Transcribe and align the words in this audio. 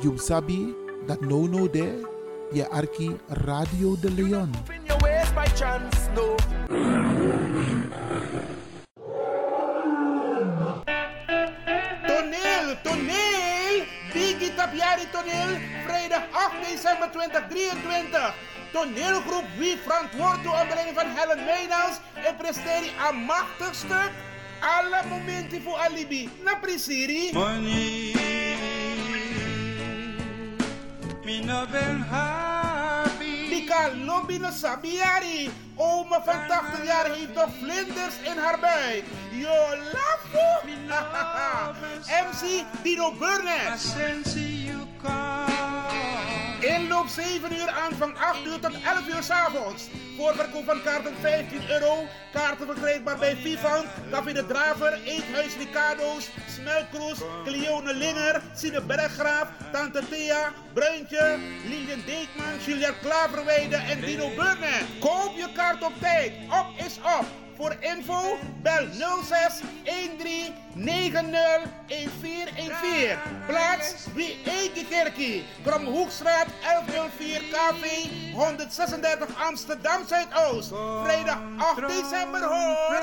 You 0.00 0.16
sabi 0.16 0.72
dat 1.04 1.20
no 1.20 1.44
no 1.44 1.68
there, 1.68 2.00
je 2.56 2.64
arki 2.68 3.12
Radio 3.44 4.00
de 4.00 4.08
Leon. 4.10 4.48
In 4.72 4.80
your 4.88 4.96
ways 5.04 5.28
by 5.36 5.44
chance, 5.52 6.08
no. 6.16 6.40
Toneel, 12.08 12.80
toneel! 12.82 13.84
Biggie 14.12 14.54
Tapiari 14.56 15.04
toneel, 15.12 15.60
vrijdag 15.84 16.24
8 16.32 16.64
december 16.64 17.10
2023. 17.12 18.34
Toneelgroep 18.72 19.44
Wie 19.58 19.76
verantwoord 19.76 20.42
door 20.42 20.56
onder 20.60 20.94
van 20.94 21.08
Helen 21.12 21.44
Meynals 21.44 22.00
en 22.14 22.36
presteert 22.36 22.88
een 23.08 23.16
machtig 23.16 23.74
stuk. 23.74 24.12
Alle 24.60 25.00
momenten 25.08 25.62
voor 25.62 25.76
alibi. 25.76 26.30
Na 26.44 26.54
prisiri. 26.54 27.30
Money, 27.32 28.29
me 31.30 31.40
no 31.42 31.64
ben 31.70 32.00
happy. 32.00 33.50
Dika 33.50 33.94
Lobby 34.04 34.38
no 34.38 34.50
Sabiari. 34.50 35.50
Oma 35.76 36.22
van 36.24 36.46
80 36.48 36.84
jaar 36.84 37.06
heeft 37.14 37.34
nog 37.34 37.50
vlinders 37.60 38.16
in 38.22 38.38
haar 38.38 38.58
buik. 38.60 39.04
Yo, 39.30 39.56
lafo! 39.92 40.40
MC 42.30 42.64
Dino 42.82 43.12
Burnett. 43.12 44.59
Inloop 47.00 47.14
7 47.14 47.52
uur 47.52 47.70
aanvang 47.70 48.18
8 48.18 48.46
uur 48.46 48.60
tot 48.60 48.72
11 48.72 49.08
uur 49.08 49.22
's 49.22 49.30
avonds. 49.30 49.88
Voorverkoop 50.16 50.64
van 50.64 50.82
kaarten 50.82 51.14
15 51.20 51.70
euro. 51.70 52.06
Kaarten 52.32 52.66
verkrijgbaar 52.66 53.18
bij 53.18 53.36
Vivant, 53.36 53.86
Café 54.10 54.32
de 54.32 54.46
Draver, 54.46 54.98
Eethuis 55.04 55.56
Ricardo's, 55.56 56.28
Smelkroes, 56.48 57.18
Cleone 57.44 57.94
Linger, 57.94 58.42
Sine 58.54 58.82
Berggraaf, 58.82 59.48
Tante 59.72 60.02
Thea, 60.10 60.52
Bruintje, 60.72 61.38
Lilian 61.68 62.02
Deekman, 62.06 62.58
Juliette 62.66 63.00
Klaverweide 63.02 63.76
en 63.76 64.00
Dino 64.00 64.28
Burnett. 64.28 64.84
Koop 64.98 65.32
je 65.36 65.52
kaart 65.54 65.82
op 65.82 65.92
tijd. 66.00 66.32
Op 66.48 66.86
is 66.86 66.96
op. 66.96 67.49
Voor 67.60 67.76
info 67.80 68.38
bel 68.62 68.86
06 69.22 69.60
13 69.84 70.54
90 70.74 71.30
1414. 71.86 73.18
Plaats 73.46 74.06
wie 74.14 74.36
Eikekerkie. 74.44 75.44
Kromhoekstraat 75.64 76.46
1104 76.62 77.42
KV 77.50 78.06
136 78.34 79.28
Amsterdam 79.48 80.06
Zuidoost. 80.06 80.72
Vrijdag 81.04 81.38
8 81.56 81.88
december 81.88 82.42
hoor. 82.42 83.02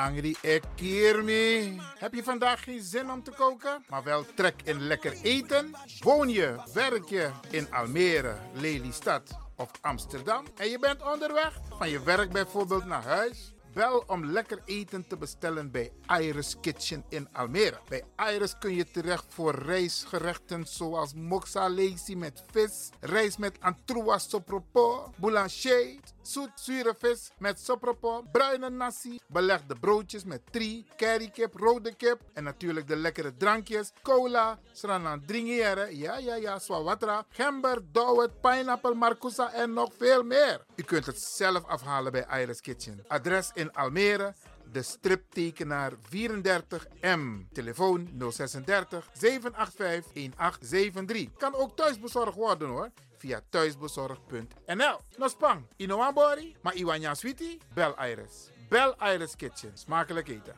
Angry 0.00 0.36
Ekirmi. 0.40 1.80
Heb 1.98 2.14
je 2.14 2.22
vandaag 2.22 2.62
geen 2.62 2.82
zin 2.82 3.10
om 3.10 3.22
te 3.22 3.30
koken, 3.30 3.84
maar 3.88 4.02
wel 4.02 4.24
trek 4.34 4.54
in 4.64 4.80
lekker 4.80 5.12
eten? 5.22 5.70
Woon 5.98 6.28
je, 6.28 6.56
werk 6.74 7.08
je 7.08 7.30
in 7.50 7.72
Almere, 7.72 8.36
Lelystad 8.52 9.38
of 9.56 9.70
Amsterdam 9.80 10.44
en 10.56 10.68
je 10.68 10.78
bent 10.78 11.12
onderweg 11.12 11.60
van 11.78 11.90
je 11.90 12.02
werk 12.02 12.32
bijvoorbeeld 12.32 12.84
naar 12.84 13.04
huis? 13.04 13.52
Bel 13.72 14.04
om 14.06 14.24
lekker 14.24 14.62
eten 14.64 15.06
te 15.06 15.16
bestellen 15.16 15.70
bij 15.70 15.92
Iris 16.18 16.56
Kitchen 16.60 17.04
in 17.08 17.28
Almere. 17.32 17.78
Bij 17.88 18.04
Iris 18.34 18.58
kun 18.58 18.74
je 18.74 18.90
terecht 18.90 19.24
voor 19.28 19.54
rijstgerechten 19.54 20.66
zoals 20.66 21.14
moxa 21.14 21.70
lazy 21.70 22.14
met 22.14 22.42
vis, 22.50 22.88
rijst 23.00 23.38
met 23.38 23.60
antroas 23.60 24.28
sopropo, 24.30 25.12
boulanger, 25.16 25.98
zoet 26.22 26.50
zure 26.54 26.94
vis 26.98 27.30
met 27.38 27.60
sopropo, 27.60 28.24
bruine 28.32 28.70
nasi, 28.70 29.18
belegde 29.26 29.74
broodjes 29.74 30.24
met 30.24 30.40
tri, 30.50 30.86
currykip, 30.96 31.54
rode 31.54 31.94
kip 31.94 32.20
en 32.34 32.44
natuurlijk 32.44 32.88
de 32.88 32.96
lekkere 32.96 33.36
drankjes, 33.36 33.92
cola, 34.02 34.58
sranan 34.72 35.24
dringiere, 35.26 35.96
ja 35.96 36.18
ja 36.18 36.34
ja, 36.34 36.58
swawatra, 36.58 37.24
gember, 37.28 37.82
dowet, 37.92 38.40
pineapple, 38.40 38.94
marcousa 38.94 39.52
en 39.52 39.72
nog 39.72 39.92
veel 39.98 40.22
meer. 40.22 40.64
U 40.76 40.82
kunt 40.82 41.06
het 41.06 41.20
zelf 41.20 41.64
afhalen 41.64 42.12
bij 42.12 42.26
Iris 42.40 42.60
Kitchen. 42.60 43.04
Adres 43.08 43.50
in 43.60 43.72
Almere, 43.72 44.34
de 44.72 44.82
striptekenaar 44.82 45.92
34M. 45.92 47.52
Telefoon 47.52 48.08
036 48.18 49.10
785 49.12 50.12
1873. 50.14 51.28
Kan 51.36 51.54
ook 51.54 51.76
thuisbezorgd 51.76 52.34
worden 52.34 52.68
hoor. 52.68 52.90
Via 53.16 53.40
thuisbezorgd.nl. 53.48 54.98
Nospang, 55.16 55.66
Inoambori, 55.76 56.56
maar 56.62 56.74
Iwanya 56.74 57.14
Sweetie, 57.14 57.58
bel 57.74 57.94
Iris. 58.08 58.50
Bel 58.68 58.94
Iris 59.14 59.36
Kitchen. 59.36 59.70
Smakelijk 59.74 60.28
eten. 60.28 60.54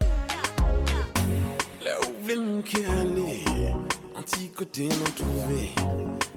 Là 1.80 1.98
où 2.00 2.62
qui 2.62 2.84
aller 2.84 3.74
Anti-côté 4.14 4.88
non 4.88 5.12
trouvé 5.16 5.72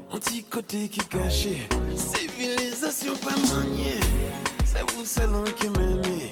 Anti-côté 0.09 0.87
qui 0.89 1.01
caché 1.07 1.67
Civilisation 1.95 3.15
pas 3.17 3.35
C'est 4.65 4.91
vous 4.91 5.05
seul 5.05 5.53
qui 5.55 5.69
m'aimez 5.69 6.31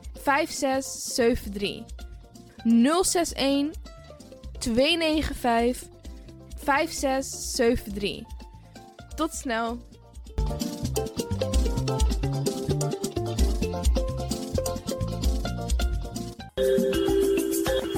5673. 0.23 1.83
061 2.63 3.71
295 4.59 5.89
5673. 6.63 8.23
Tot 9.15 9.33
snel. 9.33 9.77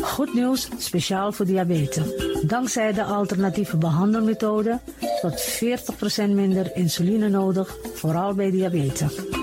Goed 0.02 0.34
nieuws, 0.34 0.68
speciaal 0.78 1.32
voor 1.32 1.46
diabetes. 1.46 2.04
Dankzij 2.48 2.94
de 2.94 3.04
alternatieve 3.04 3.78
behandelmethode 3.78 4.80
tot 5.22 5.64
40% 6.22 6.30
minder 6.30 6.76
insuline 6.76 7.30
nodig, 7.30 7.76
vooral 7.94 8.34
bij 8.34 8.52
diabetes. 8.52 9.43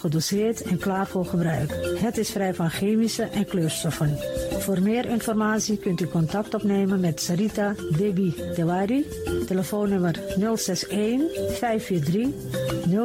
gedoseerd 0.01 0.61
en 0.61 0.77
klaar 0.77 1.07
voor 1.07 1.25
gebruik. 1.25 1.97
Het 1.99 2.17
is 2.17 2.29
vrij 2.29 2.53
van 2.53 2.69
chemische 2.69 3.23
en 3.23 3.45
kleurstoffen. 3.45 4.17
Voor 4.59 4.81
meer 4.81 5.05
informatie 5.05 5.77
kunt 5.77 6.01
u 6.01 6.07
contact 6.07 6.53
opnemen 6.53 6.99
met 6.99 7.21
Sarita 7.21 7.75
Debi 7.97 8.35
Dewari. 8.55 9.05
Telefoonnummer 9.47 10.19
061 10.55 11.21
543 11.57 12.27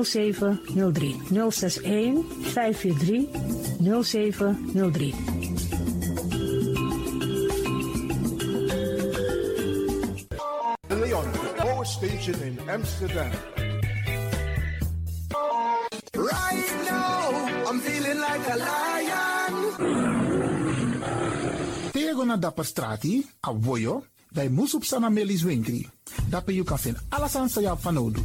0703. 0.05 1.17
061 1.51 2.25
543 2.43 3.25
0703. 4.03 5.15
De 10.89 10.97
Leon, 10.97 11.25
power 11.57 11.87
station 11.87 12.43
in 12.43 12.59
Amsterdam. 12.69 13.31
Right 16.17 16.73
now, 16.89 17.69
I'm 17.69 17.79
feeling 17.81 18.19
like 18.19 18.45
a 18.49 18.57
lion. 18.57 19.53
Tego 21.93 22.25
na 22.25 22.37
dapper 22.37 22.65
strati, 22.65 23.27
a 23.41 23.53
voyo, 23.53 24.05
bij 24.33 24.49
Moesop 24.49 24.85
Sana 24.85 25.09
Melis 25.09 25.43
Winkri. 25.43 25.89
Dapper 26.29 26.55
you 26.55 26.65
kan 26.65 26.79
vinden 26.79 27.03
alles 27.09 27.35
aan 27.37 27.49
sa 27.49 27.77
van 27.77 27.97
Odu. 27.97 28.25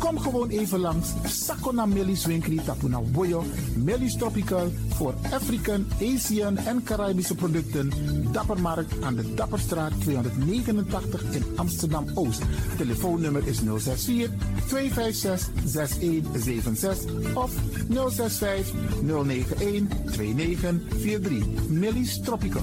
Kom 0.00 0.18
gewoon 0.18 0.48
even 0.48 0.80
langs 0.80 1.12
Sakona 1.24 1.86
Melis 1.86 2.24
Winkri 2.26 2.56
Tapuna 2.64 3.00
Boyo, 3.00 3.44
Melis 3.76 4.16
Tropical 4.16 4.72
voor 4.88 5.14
African, 5.32 5.86
Asian 6.00 6.56
en 6.56 6.82
Caribische 6.82 7.34
producten. 7.34 7.92
Dappermarkt 8.32 9.02
aan 9.02 9.14
de 9.14 9.34
Dapperstraat 9.34 9.92
289 10.00 11.22
in 11.32 11.44
Amsterdam 11.56 12.06
Oost. 12.14 12.42
Telefoonnummer 12.76 13.46
is 13.46 13.58
064 13.58 14.30
256 14.68 15.48
6176 15.64 17.34
of 17.34 17.52
065 17.88 18.72
091 19.02 19.88
2943. 20.12 21.68
Melis 21.68 22.20
Tropical. 22.20 22.62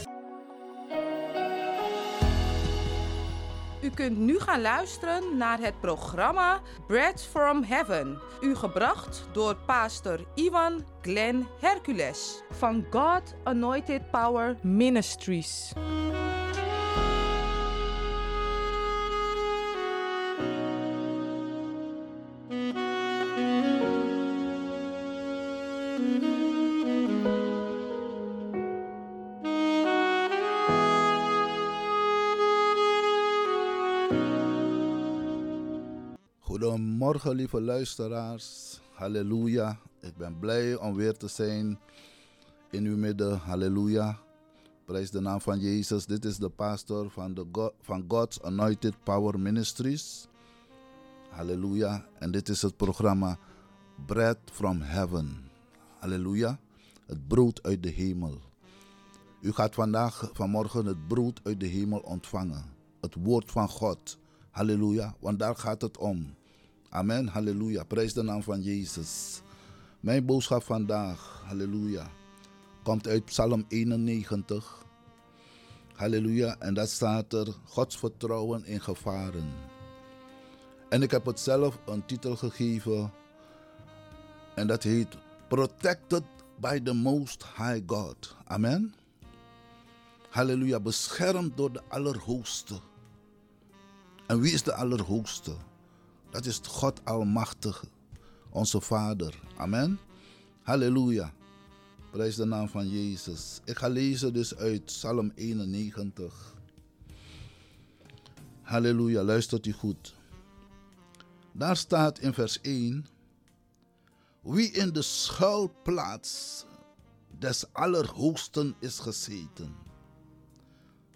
U 3.81 3.89
kunt 3.89 4.17
nu 4.17 4.39
gaan 4.39 4.61
luisteren 4.61 5.37
naar 5.37 5.59
het 5.59 5.79
programma 5.79 6.61
Bread 6.87 7.23
from 7.23 7.63
Heaven. 7.63 8.19
U 8.41 8.55
gebracht 8.55 9.27
door 9.31 9.55
pastor 9.55 10.19
Ivan 10.35 10.85
Glenn 11.01 11.47
Hercules 11.59 12.41
van 12.51 12.85
God 12.89 13.35
Anointed 13.43 14.11
Power 14.11 14.57
Ministries. 14.61 15.73
Goedemorgen, 36.61 37.35
lieve 37.35 37.61
luisteraars. 37.61 38.79
Halleluja. 38.93 39.79
Ik 40.01 40.17
ben 40.17 40.39
blij 40.39 40.75
om 40.75 40.95
weer 40.95 41.17
te 41.17 41.27
zijn 41.27 41.79
in 42.71 42.85
uw 42.85 42.97
midden. 42.97 43.37
Halleluja. 43.37 44.19
Prijs 44.85 45.11
de 45.11 45.19
naam 45.19 45.41
van 45.41 45.59
Jezus. 45.59 46.05
Dit 46.05 46.25
is 46.25 46.37
de 46.37 46.49
pastor 46.49 47.09
van, 47.09 47.33
de 47.33 47.71
van 47.81 48.05
God's 48.07 48.41
Anointed 48.41 49.03
Power 49.03 49.39
Ministries. 49.39 50.27
Halleluja. 51.29 52.05
En 52.19 52.31
dit 52.31 52.49
is 52.49 52.61
het 52.61 52.77
programma 52.77 53.37
Bread 54.05 54.37
from 54.51 54.81
Heaven. 54.81 55.51
Halleluja. 55.99 56.59
Het 57.05 57.27
brood 57.27 57.63
uit 57.63 57.83
de 57.83 57.89
hemel. 57.89 58.37
U 59.41 59.51
gaat 59.51 59.75
vandaag, 59.75 60.29
vanmorgen, 60.33 60.85
het 60.85 61.07
brood 61.07 61.39
uit 61.43 61.59
de 61.59 61.67
hemel 61.67 61.99
ontvangen. 61.99 62.63
Het 62.99 63.15
woord 63.19 63.51
van 63.51 63.69
God. 63.69 64.17
Halleluja. 64.51 65.15
Want 65.19 65.39
daar 65.39 65.55
gaat 65.55 65.81
het 65.81 65.97
om. 65.97 66.39
Amen, 66.93 67.27
halleluja. 67.27 67.83
Prijs 67.83 68.13
de 68.13 68.21
naam 68.21 68.43
van 68.43 68.61
Jezus. 68.61 69.41
Mijn 69.99 70.25
boodschap 70.25 70.63
vandaag, 70.63 71.43
halleluja, 71.45 72.07
komt 72.83 73.07
uit 73.07 73.25
Psalm 73.25 73.65
91. 73.67 74.85
Halleluja. 75.93 76.55
En 76.59 76.73
dat 76.73 76.89
staat 76.89 77.33
er, 77.33 77.47
Gods 77.63 77.97
vertrouwen 77.97 78.65
in 78.65 78.81
gevaren. 78.81 79.53
En 80.89 81.01
ik 81.01 81.11
heb 81.11 81.25
het 81.25 81.39
zelf 81.39 81.79
een 81.85 82.05
titel 82.05 82.35
gegeven. 82.35 83.11
En 84.55 84.67
dat 84.67 84.83
heet 84.83 85.17
Protected 85.47 86.23
by 86.59 86.79
the 86.79 86.93
Most 86.93 87.45
High 87.57 87.81
God. 87.85 88.35
Amen. 88.45 88.93
Halleluja. 90.29 90.79
Beschermd 90.79 91.57
door 91.57 91.73
de 91.73 91.81
Allerhoogste. 91.87 92.79
En 94.27 94.39
wie 94.39 94.53
is 94.53 94.63
de 94.63 94.73
Allerhoogste? 94.73 95.55
Dat 96.31 96.45
is 96.45 96.59
God 96.67 97.05
Almachtige, 97.05 97.87
onze 98.49 98.81
Vader. 98.81 99.39
Amen. 99.57 99.99
Halleluja. 100.61 101.33
Prijs 102.11 102.35
de 102.35 102.45
naam 102.45 102.69
van 102.69 102.89
Jezus. 102.89 103.61
Ik 103.65 103.77
ga 103.77 103.87
lezen 103.87 104.33
dus 104.33 104.55
uit 104.55 104.85
Psalm 104.85 105.31
91. 105.35 106.55
Halleluja, 108.61 109.23
luistert 109.23 109.65
u 109.65 109.71
goed. 109.71 110.15
Daar 111.51 111.77
staat 111.77 112.19
in 112.19 112.33
vers 112.33 112.61
1: 112.61 113.05
Wie 114.41 114.71
in 114.71 114.93
de 114.93 115.01
schuilplaats 115.01 116.65
des 117.39 117.65
Allerhoogsten 117.73 118.75
is 118.79 118.99
gezeten, 118.99 119.75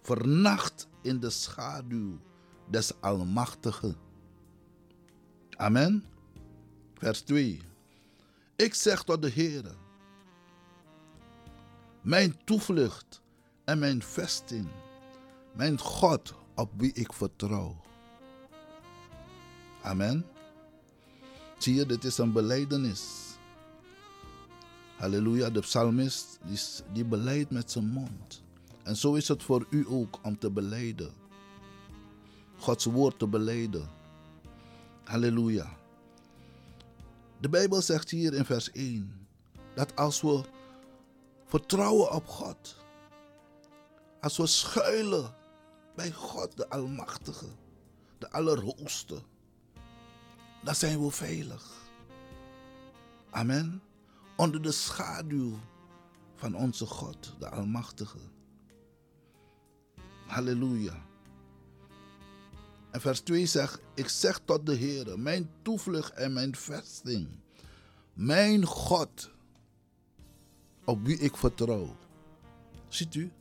vernacht 0.01 0.87
in 1.01 1.19
de 1.19 1.29
schaduw 1.29 2.19
des 2.69 3.01
Almachtigen. 3.01 4.04
Amen. 5.57 6.03
Vers 6.93 7.21
2. 7.21 7.61
Ik 8.55 8.73
zeg 8.73 9.03
tot 9.03 9.21
de 9.21 9.29
Heer, 9.29 9.75
mijn 12.01 12.43
toevlucht 12.43 13.21
en 13.63 13.79
mijn 13.79 14.03
vesting, 14.03 14.67
mijn 15.53 15.79
God 15.79 16.33
op 16.55 16.71
wie 16.77 16.93
ik 16.93 17.13
vertrouw. 17.13 17.81
Amen. 19.81 20.25
Zie 21.57 21.75
je, 21.75 21.85
dit 21.85 22.03
is 22.03 22.17
een 22.17 22.31
beleidenis. 22.31 23.03
Halleluja, 24.97 25.49
de 25.49 25.59
psalmist 25.59 26.39
die, 26.43 26.59
die 26.93 27.05
beleidt 27.05 27.51
met 27.51 27.71
zijn 27.71 27.85
mond. 27.85 28.43
En 28.83 28.95
zo 28.95 29.13
is 29.13 29.27
het 29.27 29.43
voor 29.43 29.67
u 29.69 29.85
ook 29.87 30.19
om 30.23 30.37
te 30.37 30.51
beleiden. 30.51 31.11
Gods 32.57 32.85
woord 32.85 33.19
te 33.19 33.27
beleiden. 33.27 33.89
Halleluja. 35.05 35.77
De 37.39 37.49
Bijbel 37.49 37.81
zegt 37.81 38.09
hier 38.09 38.33
in 38.33 38.45
vers 38.45 38.71
1 38.71 39.27
dat 39.75 39.95
als 39.95 40.21
we 40.21 40.43
vertrouwen 41.45 42.11
op 42.11 42.27
God, 42.27 42.75
als 44.21 44.37
we 44.37 44.47
schuilen 44.47 45.33
bij 45.95 46.11
God 46.11 46.57
de 46.57 46.69
Almachtige, 46.69 47.45
de 48.17 48.31
Allerhoogste, 48.31 49.21
dan 50.63 50.75
zijn 50.75 51.03
we 51.03 51.11
veilig. 51.11 51.83
Amen. 53.29 53.81
Onder 54.35 54.61
de 54.61 54.71
schaduw 54.71 55.59
van 56.35 56.55
onze 56.55 56.85
God, 56.85 57.35
de 57.39 57.49
Almachtige. 57.49 58.19
Halleluja. 60.27 61.05
En 62.95 63.01
vers 63.01 63.19
2 63.19 63.45
zegt: 63.45 63.79
Ik 63.93 64.09
zeg 64.09 64.39
tot 64.45 64.65
de 64.65 64.73
Heer, 64.73 65.19
mijn 65.19 65.49
toevlucht 65.61 66.13
en 66.13 66.33
mijn 66.33 66.55
vesting, 66.55 67.27
mijn 68.13 68.65
God, 68.65 69.31
op 70.85 71.05
wie 71.05 71.17
ik 71.17 71.37
vertrouw. 71.37 71.95
Ziet 72.87 73.15
u? 73.15 73.31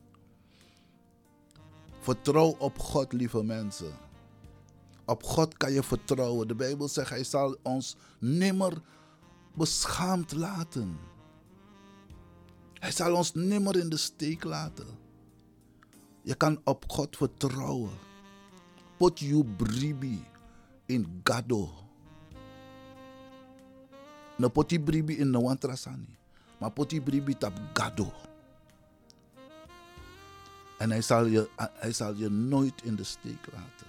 Vertrouw 2.01 2.57
op 2.59 2.79
God, 2.79 3.13
lieve 3.13 3.43
mensen. 3.43 3.93
Op 5.05 5.23
God 5.23 5.57
kan 5.57 5.73
je 5.73 5.83
vertrouwen. 5.83 6.49
De 6.49 6.55
Bijbel 6.55 6.89
zegt, 6.89 7.11
Hij 7.11 7.25
zal 7.25 7.57
ons 7.63 7.97
nimmer 8.19 8.83
beschaamd 9.53 10.33
laten. 10.33 10.99
Hij 12.73 12.93
zal 12.93 13.15
ons 13.15 13.35
nimmer 13.35 13.77
in 13.77 13.89
de 13.89 13.97
steek 13.97 14.45
laten. 14.45 14.87
Je 16.23 16.35
kan 16.35 16.61
op 16.65 16.85
God 16.87 17.17
vertrouwen. 17.17 18.13
Put 18.97 19.21
you 19.21 19.45
bribi 19.45 20.23
in 20.87 21.21
gado. 21.23 21.69
No 24.37 24.49
poti 24.49 24.79
bribi 24.79 25.19
in 25.19 25.31
no 25.31 25.43
wantrasani. 25.43 26.17
Maar 26.59 26.71
poti 26.71 27.01
bribi 27.01 27.35
tap 27.39 27.53
gado. 27.73 28.13
En 30.79 30.91
hij 30.91 31.03
zal, 31.03 31.27
je, 31.27 31.49
hij 31.57 31.93
zal 31.93 32.15
je 32.15 32.29
nooit 32.29 32.83
in 32.83 32.97
de 32.97 33.05
steek 33.05 33.47
laten. 33.53 33.87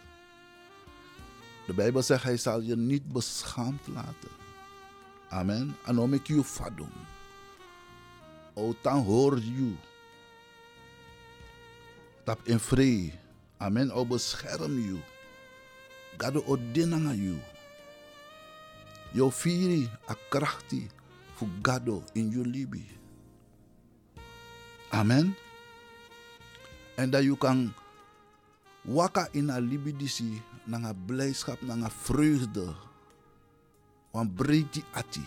De 1.66 1.74
Bijbel 1.74 2.02
zegt, 2.02 2.24
hij 2.24 2.38
zal 2.38 2.62
je 2.62 2.76
niet 2.76 3.12
beschaamd 3.12 3.88
laten. 3.88 4.30
Amen. 5.30 5.76
En 5.86 5.98
om 5.98 6.14
ik 6.14 6.28
je 6.28 6.44
fadum. 6.44 6.92
O 8.54 8.76
dan 8.82 9.04
hoor 9.04 9.40
je. 9.40 9.74
Tap 12.24 12.40
in 12.44 12.60
vrede. 12.60 13.25
Amen. 13.58 13.92
O 13.92 14.06
bescherm 14.06 14.76
je. 14.80 15.00
Gado 16.18 16.44
o 16.48 16.56
dinanga 16.56 17.14
je. 17.14 17.40
Jo 19.16 19.32
firi 19.32 19.88
a 20.08 20.16
krachti 20.30 20.88
fu 21.36 21.48
gado 21.64 22.04
in 22.14 22.32
je 22.32 22.44
libi. 22.44 22.84
Amen. 24.92 25.36
En 26.96 27.10
dat 27.10 27.24
je 27.24 27.38
kan 27.38 27.74
waka 28.84 29.28
in 29.32 29.50
a 29.50 29.60
libidisi, 29.60 30.42
nanga 30.64 30.94
blijdschap, 30.94 31.62
nanga 31.62 31.90
vreugde. 31.90 32.76
Want 34.12 34.36
breedi 34.36 34.84
ati. 34.94 35.24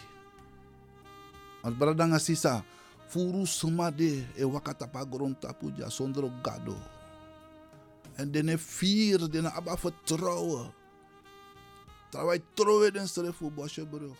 Want 1.60 1.76
bradanga 1.76 2.18
sisa, 2.18 2.64
furu 3.08 3.44
sumade 3.46 4.24
e 4.36 4.44
waka 4.44 4.72
tapa 4.74 5.04
grond 5.04 5.40
tapuja 5.40 5.88
zonder 5.90 6.24
gado. 6.42 6.76
En 8.18 8.32
dene 8.34 8.58
vier, 8.58 9.22
dene 9.30 9.50
abba 9.54 9.76
vertrouwen. 9.78 10.74
Terwijl 12.10 12.42
trouwen 12.54 12.92
den 12.92 13.08
stref 13.08 13.36
voor 13.36 13.52
Bosjebrug. 13.52 14.18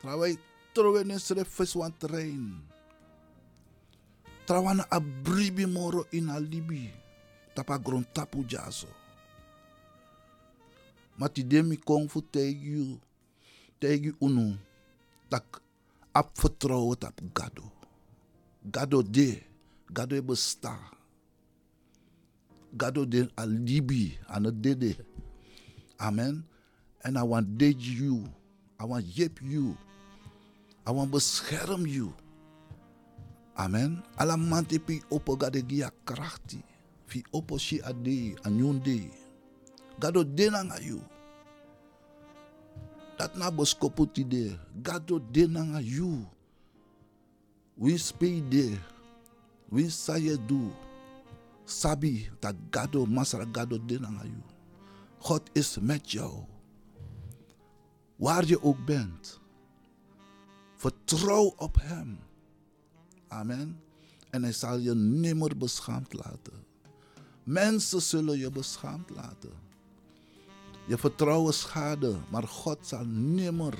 Terwijl 0.00 0.36
trouwen 0.72 1.08
den 1.08 1.20
stref 1.20 1.48
viswan 1.48 1.96
trein. 1.96 2.60
Trawana 4.44 4.84
abribi 4.88 5.66
moro 5.66 6.06
in 6.10 6.28
alibi. 6.28 6.90
Tapa 7.54 7.78
grond 7.78 8.06
tapu 8.12 8.44
jaso. 8.46 8.88
Mati 11.16 11.46
demi 11.46 11.76
kong 11.76 12.10
fu 12.10 12.20
tegi 12.30 13.00
tegi 13.78 14.12
unu. 14.18 14.56
Tak 15.28 15.60
ap 16.12 16.36
vertrouwen 16.36 16.98
tap 16.98 17.20
gado. 17.32 17.70
Gado 18.70 19.02
de. 19.02 19.42
Gado 19.92 20.16
e 20.16 20.22
besta. 20.22 20.76
Gado 22.76 23.04
de 23.04 23.28
alibi 23.36 24.18
het 24.26 24.62
dede. 24.62 24.96
Amen. 25.96 26.46
En 26.98 27.16
I 27.16 27.22
want 27.22 27.58
date 27.58 27.78
you. 27.78 28.24
I 28.80 28.86
want 28.86 29.16
yep 29.16 29.38
you. 29.42 29.76
I 30.86 30.90
want 30.92 31.10
bescherm 31.10 31.86
you. 31.86 32.12
Amen. 33.54 34.02
Alla 34.16 34.36
manti 34.36 34.78
pi 34.78 35.02
opo 35.10 35.36
gade 35.36 35.62
gia 35.66 35.90
krachti. 36.04 36.62
Fi 37.06 37.24
opo 37.30 37.58
shi 37.58 37.82
ade 37.82 38.34
anyunde. 38.42 39.10
Gado 39.98 40.24
denanga 40.24 40.80
you. 40.80 41.00
Dat 43.18 43.36
na 43.36 43.50
boskopu 43.50 44.06
ti 44.06 44.24
de. 44.24 44.58
Gado 44.82 45.20
denanga 45.20 45.80
you. 45.80 46.26
We 47.76 47.98
spei 47.98 48.40
de. 48.48 48.78
We 49.70 49.90
saye 49.90 50.36
do. 50.46 50.72
Sabi 51.72 52.30
dat 52.40 52.54
gado 52.70 53.06
masara 53.06 53.46
gado 53.52 53.78
denanga 53.86 54.24
you. 54.24 54.42
God 55.18 55.42
is 55.52 55.78
met 55.80 56.10
jou. 56.10 56.44
Waar 58.16 58.46
je 58.46 58.62
ook 58.62 58.84
bent. 58.84 59.40
Vertrouw 60.76 61.54
op 61.56 61.76
Hem. 61.80 62.18
Amen. 63.28 63.80
En 64.30 64.42
hij 64.42 64.52
zal 64.52 64.78
je 64.78 64.94
nimmer 64.94 65.56
beschaamd 65.56 66.12
laten. 66.12 66.64
Mensen 67.42 68.02
zullen 68.02 68.38
je 68.38 68.50
beschaamd 68.50 69.10
laten. 69.10 69.52
Je 70.86 70.98
vertrouwen 70.98 71.54
schade, 71.54 72.16
maar 72.30 72.48
God 72.48 72.78
zal 72.86 73.04
nimmer 73.04 73.78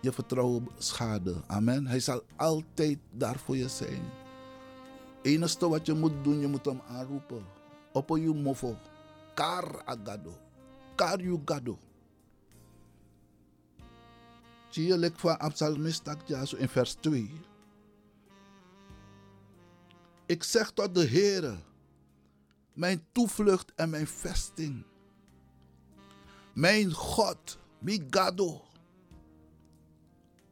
je 0.00 0.12
vertrouwen 0.12 0.68
schaden. 0.78 1.42
Amen. 1.46 1.86
Hij 1.86 2.00
zal 2.00 2.22
altijd 2.36 2.98
daar 3.10 3.38
voor 3.38 3.56
je 3.56 3.68
zijn. 3.68 4.02
Enige 5.24 5.68
wat 5.68 5.86
je 5.86 5.94
moet 5.94 6.24
doen, 6.24 6.40
je 6.40 6.46
moet 6.46 6.64
hem 6.64 6.80
aanroepen. 6.88 7.44
Op 7.92 8.08
je 8.08 8.34
mofo. 8.34 8.76
Kar 9.34 9.82
agado. 9.84 10.38
Kar 10.94 11.20
you 11.20 11.40
gado. 11.44 11.78
Zie 14.68 14.86
je 14.86 14.98
lek 14.98 15.18
van 15.18 15.38
Absalmist 15.38 16.08
in 16.56 16.68
vers 16.68 16.94
2. 16.94 17.30
Ik 20.26 20.42
zeg 20.42 20.70
tot 20.70 20.94
de 20.94 21.08
Heere, 21.08 21.56
mijn 22.72 23.04
toevlucht 23.12 23.72
en 23.74 23.90
mijn 23.90 24.06
vesting. 24.06 24.84
Mijn 26.52 26.92
God, 26.92 27.58
mi 27.78 28.06
gado, 28.10 28.62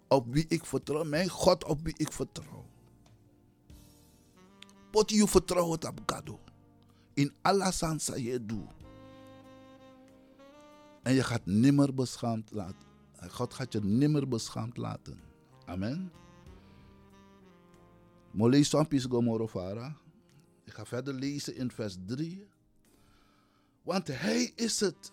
op 0.09 0.26
wie 0.33 0.45
ik 0.49 0.64
vertrouw. 0.64 1.05
Mijn 1.05 1.29
God 1.29 1.64
op 1.64 1.81
wie 1.83 1.95
ik 1.97 2.12
vertrouw. 2.12 2.62
Pot 4.92 5.11
je 5.11 5.28
vertrouwen 5.28 5.88
op 5.88 6.00
gado. 6.06 6.40
In 7.14 7.32
alle 7.42 7.72
sansa 7.72 8.16
je 8.16 8.46
doet. 8.46 8.70
En 11.02 11.14
je 11.14 11.22
gaat 11.22 11.46
nimmer 11.46 11.94
beschaamd 11.94 12.50
laten. 12.50 12.87
God 13.28 13.54
gaat 13.54 13.72
je 13.72 13.80
nimmer 13.80 14.28
beschaamd 14.28 14.76
laten. 14.76 15.20
Amen. 15.64 16.12
Molei 18.30 18.64
Gomorofara. 18.64 19.96
Ik 20.64 20.72
ga 20.72 20.84
verder 20.84 21.14
lezen 21.14 21.56
in 21.56 21.70
vers 21.70 21.96
3. 22.06 22.49
Want 23.82 24.06
hij 24.06 24.52
is 24.54 24.80
het 24.80 25.12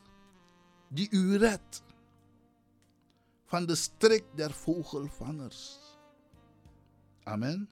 die 0.88 1.07
u 1.12 1.38
redt 1.38 1.83
van 3.45 3.65
de 3.65 3.75
strik 3.75 4.24
der 4.36 4.51
vogelvangers. 4.51 5.79
Amen. 7.24 7.69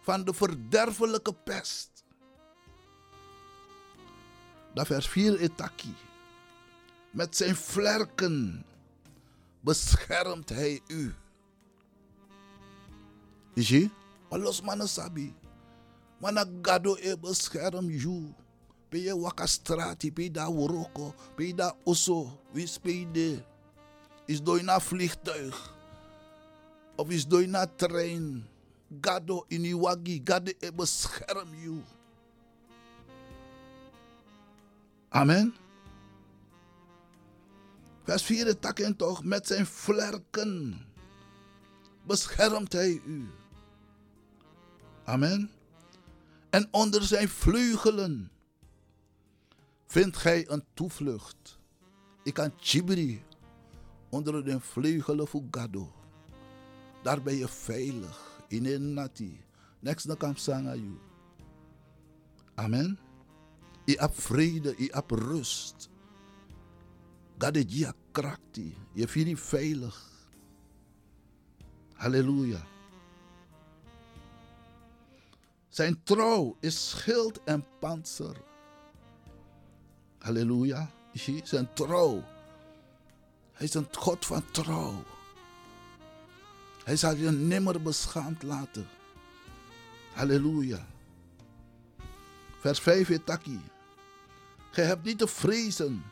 Van 0.00 0.24
de 0.24 0.34
verderfelijke 0.34 1.32
pest. 1.32 2.04
Dat 4.74 4.86
vers 4.86 5.08
4 5.08 5.40
etaki. 5.40 5.94
Met 7.10 7.36
zijn 7.36 7.56
vlerken 7.56 8.64
beschermt 9.60 10.48
hij 10.48 10.80
u. 10.86 11.14
Is 13.54 13.68
je? 13.68 13.90
Los 14.28 14.60
mannen 14.62 14.88
sabi. 14.88 15.34
Mana 16.18 16.44
gado 16.62 16.96
e 16.96 17.16
bescherm. 17.18 17.88
Pe 18.90 18.98
je 19.02 19.14
waka 19.14 19.46
strati, 19.46 20.10
pe 20.10 20.30
da 20.30 20.50
woroko, 20.50 21.14
pe 21.36 21.54
da 21.54 21.70
oso, 21.84 22.26
wis 22.52 22.78
pe 22.78 23.06
de. 23.12 23.38
Is 24.26 24.42
dooi 24.42 24.62
na 24.62 24.80
vliegtuig. 24.80 25.54
Of 26.96 27.10
is 27.10 27.26
dooi 27.26 27.46
na 27.46 27.66
trein. 27.66 28.42
Gado 29.00 29.44
in 29.48 29.64
iwagi, 29.64 30.22
gado 30.24 30.52
e 30.58 30.70
bescherm 30.72 31.54
you. 31.54 31.82
Amen. 35.08 35.54
Vers 38.04 38.22
4 38.22 38.58
takken 38.58 38.96
toch, 38.96 39.24
met 39.24 39.46
zijn 39.46 39.66
vlerken 39.66 40.86
beschermt 42.06 42.72
hij 42.72 43.00
u. 43.06 43.30
Amen. 45.04 45.50
En 46.50 46.68
onder 46.70 47.02
zijn 47.02 47.28
vleugelen 47.28 48.30
vindt 49.86 50.16
gij 50.16 50.48
een 50.48 50.64
toevlucht. 50.74 51.58
Ik 52.22 52.34
kan 52.34 52.52
Chibri 52.56 53.22
onder 54.08 54.44
de 54.44 54.60
vleugelen 54.60 55.28
van 55.28 55.48
Gado. 55.50 55.92
Daar 57.02 57.22
ben 57.22 57.34
je 57.34 57.48
veilig. 57.48 58.29
In 58.50 58.66
een 58.66 58.94
nati. 58.94 59.44
Next 59.80 60.06
dan 60.06 60.16
kan 60.16 60.36
zanga 60.36 60.74
you. 60.74 60.98
Amen. 62.54 62.98
Je 63.84 63.96
hebt 63.98 64.22
vrede, 64.22 64.74
je 64.78 64.88
hebt 64.92 65.12
rust. 65.12 65.88
Gade 67.38 67.64
dia 67.64 67.94
krakti. 68.12 68.76
Je 68.92 69.08
voelt 69.08 69.26
je 69.26 69.36
veilig. 69.36 70.28
Halleluja. 71.92 72.66
Zijn 75.68 76.02
trouw 76.02 76.56
is 76.60 76.88
schild 76.88 77.44
en 77.44 77.64
panzer. 77.78 78.36
Halleluja. 80.18 80.90
Zijn 81.42 81.72
trouw. 81.74 82.24
Hij 83.52 83.66
is 83.66 83.74
een 83.74 83.88
God 83.92 84.26
van 84.26 84.50
trouw. 84.50 85.04
Hij 86.90 86.98
zal 86.98 87.14
je 87.14 87.30
nimmer 87.30 87.82
beschaamd 87.82 88.42
laten. 88.42 88.88
Halleluja. 90.12 90.86
Vers 92.60 92.80
5 92.80 93.08
is 93.08 93.18
taki. 93.24 93.60
Gij 94.70 94.84
hebt 94.84 95.04
niet 95.04 95.18
te 95.18 95.26
vrezen 95.26 96.02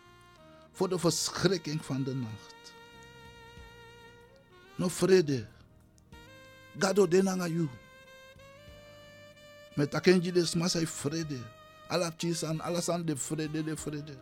voor 0.73 0.89
de 0.89 0.99
verschrikking 0.99 1.85
van 1.85 2.03
de 2.03 2.15
nacht. 2.15 2.73
No 4.75 4.89
vrede. 4.89 5.47
Gado 6.79 7.09
denanga 7.09 7.47
you. 7.47 7.69
Met 9.75 9.95
akenji 9.95 10.33
de 10.33 10.47
smasai 10.47 10.87
vrede. 10.87 11.39
Alles 11.89 12.89
aan 12.89 13.05
de 13.05 13.17
vrede, 13.17 13.65
de 13.65 13.77
vrede. 13.77 14.17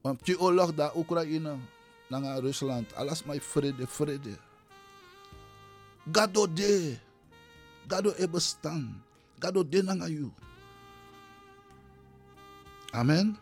Want 0.00 0.24
die 0.24 0.40
oorlog 0.40 0.74
daar 0.74 0.96
Oekraïne, 0.96 1.56
naar 2.08 2.38
Rusland, 2.38 2.94
alles 2.94 3.24
maar 3.24 3.38
vrede, 3.38 3.86
vrede. 3.86 4.45
Gado 6.12 6.46
de. 6.46 6.98
Gado 7.88 8.14
e. 8.16 8.26
Gado 9.38 9.68
de 9.68 9.82
nanga 9.82 10.08
you. 10.08 10.32
Amen. 12.92 13.36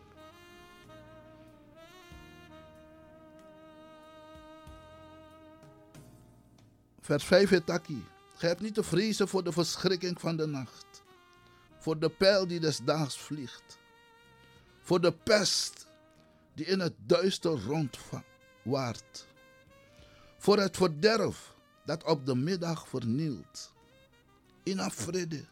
Vers 7.00 7.24
5 7.24 7.50
het 7.50 7.66
taki. 7.66 8.04
Gij 8.36 8.48
hebt 8.48 8.60
niet 8.60 8.74
te 8.74 8.82
vrezen 8.82 9.28
voor 9.28 9.44
de 9.44 9.52
verschrikking 9.52 10.20
van 10.20 10.36
de 10.36 10.46
nacht. 10.46 11.02
Voor 11.78 11.98
de 11.98 12.08
pijl 12.08 12.46
die 12.46 12.60
des 12.60 12.78
daags 12.78 13.18
vliegt. 13.18 13.78
Voor 14.80 15.00
de 15.00 15.12
pest 15.12 15.86
die 16.54 16.66
in 16.66 16.80
het 16.80 16.94
duister 17.06 17.64
rondwaart. 17.64 19.26
Voor 20.38 20.58
het 20.58 20.76
verderf 20.76 21.53
dat 21.84 22.04
op 22.04 22.26
de 22.26 22.34
middag 22.34 22.88
vernielt. 22.88 23.72
In 24.62 24.78
een 24.78 24.90
vrede. 24.90 25.44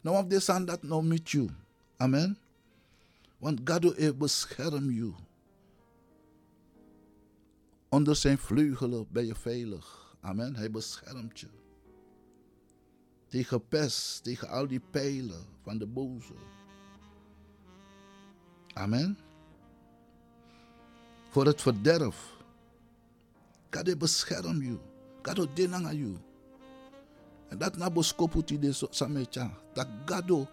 Nou 0.00 0.18
op 0.18 0.30
deze 0.30 0.64
dat 0.64 0.82
nou 0.82 1.04
met 1.04 1.30
you. 1.30 1.50
Amen. 1.96 2.38
Want 3.38 3.60
God 3.64 3.96
heeft 3.96 4.18
bescherm 4.18 4.90
you. 4.90 5.14
Onder 7.88 8.16
zijn 8.16 8.38
vleugelen 8.38 9.06
ben 9.10 9.26
je 9.26 9.34
veilig. 9.34 10.16
Amen. 10.20 10.56
Hij 10.56 10.70
beschermt 10.70 11.40
je. 11.40 11.48
Tegen 13.26 13.68
pest, 13.68 14.22
tegen 14.22 14.48
al 14.48 14.66
die 14.66 14.80
pijlen 14.90 15.46
van 15.62 15.78
de 15.78 15.86
boze. 15.86 16.34
Amen. 18.72 19.18
Voor 21.28 21.46
het 21.46 21.62
verderf. 21.62 22.35
God 23.76 23.98
bescherm 23.98 24.62
je. 24.62 24.78
God 25.22 25.56
denanga 25.56 25.92
you. 25.92 26.16
En 27.48 27.58
dat 27.58 27.76
na 27.76 27.90
boskoputi 27.90 28.58
de 28.58 28.72
samecha. 28.90 29.50
Dat 29.72 29.86
God 30.06 30.48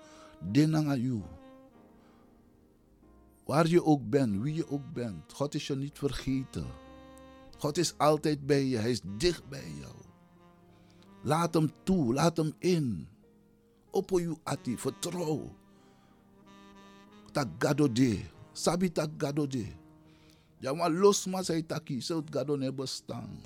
denanga 0.52 0.96
you. 0.96 1.22
Waar 3.46 3.68
je 3.68 3.84
ook 3.84 4.10
bent, 4.10 4.42
wie 4.42 4.54
je 4.54 4.70
ook 4.70 4.94
bent. 4.94 5.34
God 5.34 5.56
is 5.56 5.68
je 5.68 5.76
niet 5.76 5.98
vergeten. 5.98 6.66
God 7.58 7.78
is 7.78 7.98
altijd 7.98 8.46
bij 8.46 8.66
je. 8.66 8.78
Hij 8.78 8.92
is 8.92 9.02
dicht 9.18 9.50
bij 9.50 9.72
jou. 9.80 9.96
Laat 11.22 11.54
hem 11.54 11.72
toe. 11.84 12.14
Laat 12.14 12.38
hem 12.38 12.54
in. 12.60 13.08
Opo 13.92 14.20
you 14.20 14.38
ati. 14.44 14.78
Vertrouw. 14.78 15.56
Tak 17.32 17.78
de. 17.96 18.20
Sabi 18.52 18.92
tak 18.92 19.20
de. 19.50 19.83
Ja, 20.64 20.74
maar 20.74 20.92
los 20.92 21.26
maar 21.26 21.44
zei 21.44 21.66
taki. 21.66 22.02
Zult 22.02 22.32
gado 22.32 22.56
ne 22.56 22.72
bestaan. 22.74 23.42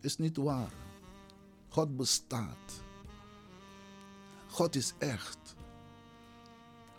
Is 0.00 0.16
niet 0.16 0.36
waar. 0.36 0.72
God 1.68 1.96
bestaat. 1.96 2.82
God 4.48 4.74
is 4.76 4.94
echt. 4.98 5.54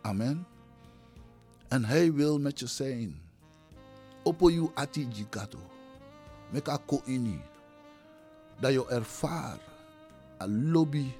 Amen. 0.02 0.48
En 1.68 1.86
hij 1.86 2.14
wil 2.14 2.40
met 2.40 2.60
je 2.60 2.68
zijn. 2.68 3.22
Opo 4.24 4.50
you 4.50 4.72
ati 4.74 5.08
jigado. 5.08 5.60
Meka 6.50 6.78
ko 6.78 7.02
ini. 7.06 7.42
Dat 8.60 8.72
je 8.72 8.88
ervaar. 8.88 9.60
A 10.42 10.48
lobby. 10.48 11.12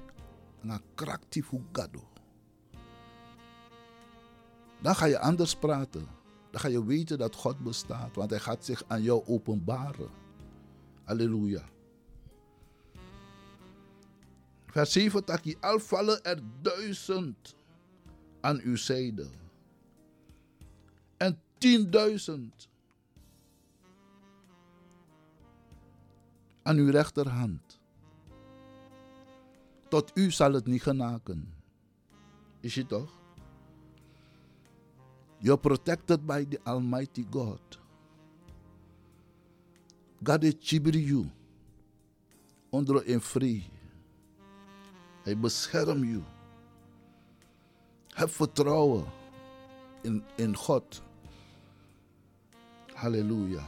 Een 0.60 0.80
krachtig 0.94 1.50
gado. 1.72 2.08
Dan 4.80 4.94
ga 4.94 5.04
je 5.04 5.18
anders 5.18 5.56
praten. 5.56 6.21
Dan 6.52 6.60
ga 6.60 6.68
je 6.68 6.84
weten 6.84 7.18
dat 7.18 7.34
God 7.34 7.58
bestaat. 7.58 8.16
Want 8.16 8.30
hij 8.30 8.38
gaat 8.38 8.64
zich 8.64 8.84
aan 8.86 9.02
jou 9.02 9.22
openbaren. 9.26 10.10
Halleluja. 11.04 11.64
Vers 14.66 14.92
7 14.92 15.24
taki. 15.24 15.56
Al 15.60 15.78
vallen 15.78 16.24
er 16.24 16.40
duizend 16.62 17.54
aan 18.40 18.60
uw 18.60 18.76
zijde. 18.76 19.26
En 21.16 21.40
tienduizend 21.58 22.68
aan 26.62 26.76
uw 26.76 26.90
rechterhand. 26.90 27.80
Tot 29.88 30.10
u 30.14 30.30
zal 30.30 30.52
het 30.52 30.66
niet 30.66 30.82
genaken. 30.82 31.54
Is 32.60 32.74
je 32.74 32.86
toch? 32.86 33.21
You're 35.42 35.58
protected 35.58 36.24
by 36.24 36.44
the 36.44 36.58
Almighty 36.64 37.26
God. 37.28 37.58
God 40.22 40.44
is 40.44 40.54
chibri 40.62 41.02
you. 41.02 41.26
Onder 42.70 43.06
in 43.06 43.20
vrij. 43.20 43.62
Hij 45.22 45.38
beschermt 45.38 46.06
je. 46.06 46.20
Heb 48.08 48.30
vertrouwen 48.30 49.04
in, 50.02 50.24
in 50.36 50.56
God. 50.56 51.02
Halleluja. 52.94 53.66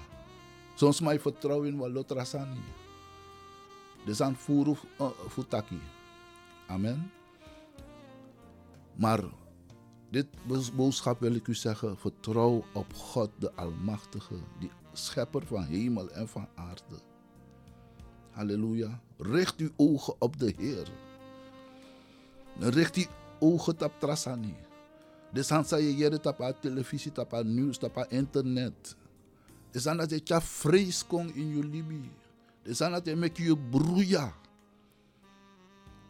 Soms 0.74 1.00
mij 1.00 1.20
vertrouwen 1.20 1.68
in 1.68 1.76
wat 1.76 2.10
rasani. 2.10 2.62
Dus 4.04 4.20
aan 4.20 4.36
furu 4.36 4.74
futaki. 5.28 5.80
Amen. 6.66 7.10
Maar 8.94 9.24
dit 10.14 10.26
boodschap 10.76 11.20
wil 11.20 11.34
ik 11.34 11.48
u 11.48 11.54
zeggen. 11.54 11.98
Vertrouw 11.98 12.64
op 12.72 12.94
God 12.94 13.30
de 13.38 13.52
Almachtige. 13.54 14.34
Die 14.58 14.70
schepper 14.92 15.46
van 15.46 15.64
hemel 15.64 16.10
en 16.10 16.28
van 16.28 16.48
aarde. 16.54 17.00
Halleluja. 18.30 19.00
Richt 19.18 19.56
uw 19.56 19.70
ogen 19.76 20.14
op 20.18 20.38
de 20.38 20.54
Heer. 20.56 20.88
Richt 22.58 22.96
uw 22.96 23.04
ogen 23.38 23.84
op 23.84 23.92
Trasani. 23.98 24.56
Dus 25.32 25.48
dan 25.48 25.64
je 25.68 25.96
jere 25.96 26.20
tapa 26.20 26.52
televisie, 26.52 27.12
tapa 27.12 27.42
nieuws, 27.42 27.78
tapa 27.78 28.08
internet. 28.08 28.96
Dus 29.70 29.82
dan 29.82 29.96
dat 29.96 30.28
je 30.28 30.40
vrees 30.40 31.06
kon 31.06 31.34
in 31.34 31.56
je 31.56 31.64
libi. 31.64 32.10
Dus 32.62 32.78
dan 32.78 32.92
dat 32.92 33.06
je 33.06 33.16
met 33.16 33.36
je 33.36 33.58
broeia. 33.58 34.34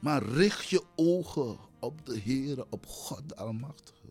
Maar 0.01 0.23
richt 0.23 0.69
je 0.69 0.83
ogen 0.95 1.59
op 1.85 2.07
de 2.07 2.19
Heer, 2.19 2.65
op 2.69 2.87
God 2.87 3.29
de 3.29 3.37
Almachtige. 3.37 4.09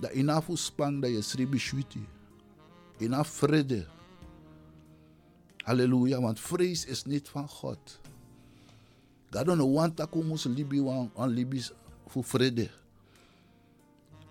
Dat 0.00 0.12
inafu 0.12 0.56
spang 0.56 1.02
dat 1.02 1.10
je 1.10 1.22
sribi 1.22 1.58
shwiti. 1.58 2.06
Inaf 2.98 3.28
vrede. 3.28 3.86
Halleluja, 5.56 6.20
want 6.20 6.40
vrees 6.40 6.84
is 6.84 7.04
niet 7.04 7.28
van 7.28 7.48
God. 7.48 8.00
Don't 9.28 9.74
want 9.74 9.96
dat 9.96 10.08
we 10.10 10.48
libi 10.48 10.82
wan 10.82 11.10
aan 11.16 11.28
libi 11.28 11.62
voor 12.06 12.24
vrede. 12.24 12.70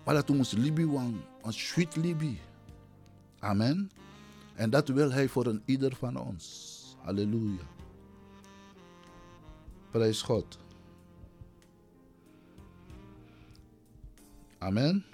Maar 0.04 0.14
dat 0.14 0.28
we 0.28 0.34
moeten 0.34 0.58
libi 0.58 0.86
wan 0.86 1.20
aan 1.42 1.52
sweet 1.52 1.96
libi. 1.96 2.40
Amen. 3.38 3.90
En 4.54 4.70
dat 4.70 4.88
wil 4.88 5.10
hij 5.10 5.28
voor 5.28 5.46
een 5.46 5.62
ieder 5.64 5.96
van 5.96 6.16
ons. 6.16 6.96
Halleluja. 7.02 7.66
Prijs 9.90 10.22
God. 10.22 10.58
Amen. 14.58 15.04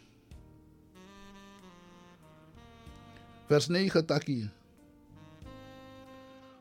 Vers 3.46 3.66
9 3.66 4.06
takkie. 4.06 4.50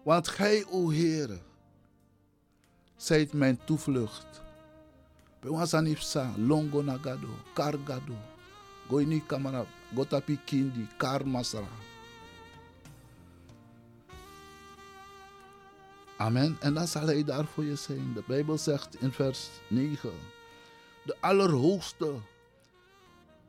Want 0.04 0.28
gij, 0.28 0.66
o 0.70 0.92
Heere, 0.92 1.40
zijt 2.96 3.34
mijn 3.34 3.60
toevlucht. 3.66 4.42
Bewansanipsa, 5.40 6.32
longo 6.38 6.82
nagado, 6.82 7.28
kargado, 7.54 8.16
goini 8.88 9.24
kamara, 9.26 9.66
gotapi 9.96 10.40
kindi. 10.46 10.88
Amen. 16.18 16.58
En 16.60 16.74
dan 16.74 16.88
zal 16.88 17.06
hij 17.06 17.24
daar 17.24 17.46
voor 17.46 17.64
je 17.64 17.76
zijn. 17.76 18.14
De 18.14 18.24
Bijbel 18.28 18.58
zegt 18.58 19.02
in 19.02 19.12
vers 19.12 19.50
9: 19.70 20.12
De 21.04 21.16
Allerhoogste 21.20 22.14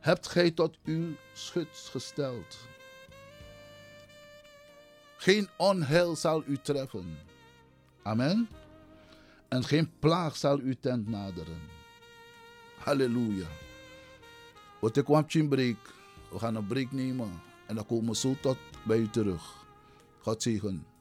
hebt 0.04 0.28
gij 0.28 0.50
tot 0.50 0.78
uw 0.84 1.14
schut 1.32 1.88
gesteld. 1.90 2.56
Geen 5.16 5.48
onheil 5.56 6.16
zal 6.16 6.42
u 6.46 6.56
treffen. 6.56 7.18
Amen. 8.02 8.48
En 9.48 9.64
geen 9.64 9.92
plaag 9.98 10.36
zal 10.36 10.58
uw 10.58 10.74
tent 10.80 11.08
naderen. 11.08 11.60
Halleluja. 12.78 13.46
Wat 14.80 14.96
ik 14.96 15.04
kwam 15.04 15.24
een 15.28 15.48
break. 15.48 15.94
We 16.30 16.38
gaan 16.38 16.54
een 16.54 16.66
break 16.66 16.92
nemen. 16.92 17.42
En 17.66 17.74
dan 17.74 17.86
komen 17.86 18.10
we 18.10 18.16
zo 18.16 18.36
tot 18.40 18.58
bij 18.82 18.98
u 18.98 19.10
terug. 19.10 19.66
God 20.20 20.42
zegen. 20.42 20.93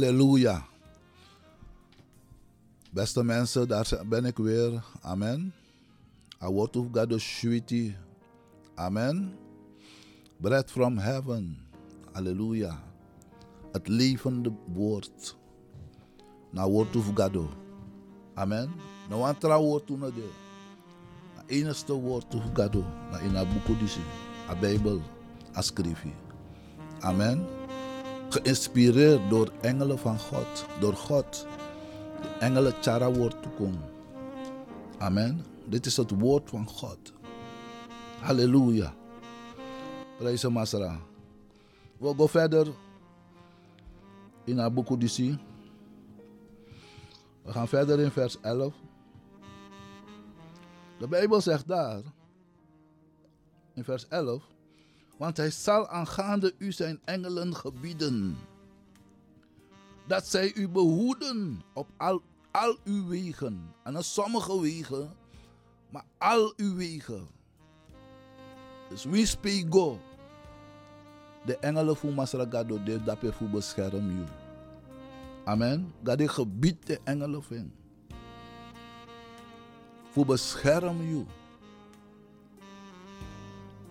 Halleluja. 0.00 0.64
Beste 2.90 3.24
mensen, 3.24 3.68
daar 3.68 4.02
ben 4.08 4.24
ik 4.24 4.36
weer. 4.36 4.84
Amen. 5.00 5.52
A 6.42 6.50
word 6.50 6.76
of 6.76 6.86
God 6.92 7.20
sweetie. 7.20 7.96
Amen. 8.74 9.36
Bread 10.36 10.70
from 10.70 10.98
heaven. 10.98 11.58
Halleluja. 12.12 12.82
Het 13.72 13.88
levende 13.88 14.52
woord. 14.72 15.36
Na 16.50 16.68
word 16.68 16.96
of 16.96 17.10
God. 17.14 17.36
Amen. 18.34 18.70
Na 19.08 19.16
wantra 19.16 19.60
woord 19.60 19.86
toen 19.86 20.00
de. 20.00 20.30
Na 21.36 21.42
enigste 21.46 21.92
woord 21.92 22.34
of 22.34 22.42
God. 22.54 22.74
Na 23.10 23.18
in 23.18 23.36
a 23.36 23.44
boek. 23.44 23.78
A 24.48 24.54
Bijbel. 24.54 25.00
A 25.56 25.62
schriftje. 25.62 26.10
Amen 27.00 27.59
geïnspireerd 28.30 29.30
door 29.30 29.52
engelen 29.60 29.98
van 29.98 30.18
God, 30.18 30.66
door 30.80 30.94
God. 30.94 31.46
De 32.22 32.28
engelen 32.28 32.72
Chara 32.80 33.12
woord 33.12 33.42
toekomen. 33.42 33.84
Amen. 34.98 35.44
Dit 35.64 35.86
is 35.86 35.96
het 35.96 36.10
woord 36.10 36.48
van 36.48 36.68
God. 36.68 37.12
Halleluja. 38.20 38.94
Hem, 40.18 40.52
Masra. 40.52 41.00
We 41.98 42.14
gaan 42.16 42.28
verder 42.28 42.72
in 44.44 44.60
Abuku 44.60 44.96
DC. 44.96 45.16
We 47.42 47.52
gaan 47.52 47.68
verder 47.68 48.00
in 48.00 48.10
vers 48.10 48.40
11. 48.40 48.74
De 50.98 51.08
Bijbel 51.08 51.40
zegt 51.40 51.68
daar, 51.68 52.02
in 53.74 53.84
vers 53.84 54.08
11, 54.08 54.42
want 55.20 55.36
hij 55.36 55.50
zal 55.50 55.88
aangaande 55.88 56.54
u 56.58 56.72
zijn 56.72 57.00
engelen 57.04 57.54
gebieden. 57.54 58.36
Dat 60.06 60.26
zij 60.26 60.54
u 60.54 60.68
behoeden 60.68 61.62
op 61.74 61.88
al, 61.96 62.22
al 62.50 62.78
uw 62.84 63.06
wegen. 63.08 63.74
En 63.82 63.96
op 63.96 64.02
sommige 64.02 64.60
wegen, 64.60 65.12
maar 65.90 66.04
al 66.18 66.52
uw 66.56 66.74
wegen. 66.76 67.28
Dus 68.88 69.04
wie 69.04 69.26
spreekt 69.26 69.74
go? 69.74 69.98
De 71.44 71.56
engelen 71.56 71.96
voor 71.96 72.12
Masragado, 72.12 72.82
de 72.82 73.02
dape 73.02 73.32
voor 73.32 73.48
bescherm 73.48 74.10
u. 74.10 74.24
Amen. 75.44 75.92
God 76.04 76.30
gebied 76.30 76.86
de 76.86 77.00
engelen 77.04 77.42
van. 77.42 77.72
Voor 80.10 80.26
bescherm 80.26 81.00
u. 81.00 81.26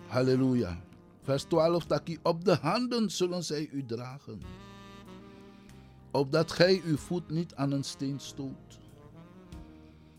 Halleluja. 0.06 0.88
Vers 1.22 1.42
12 1.42 1.84
taki 1.84 2.18
op 2.22 2.44
de 2.44 2.54
handen 2.54 3.10
zullen 3.10 3.44
zij 3.44 3.68
u 3.72 3.86
dragen. 3.86 4.40
Opdat 6.10 6.52
gij 6.52 6.80
uw 6.84 6.96
voet 6.96 7.30
niet 7.30 7.54
aan 7.54 7.70
een 7.70 7.84
steen 7.84 8.20
stoot. 8.20 8.78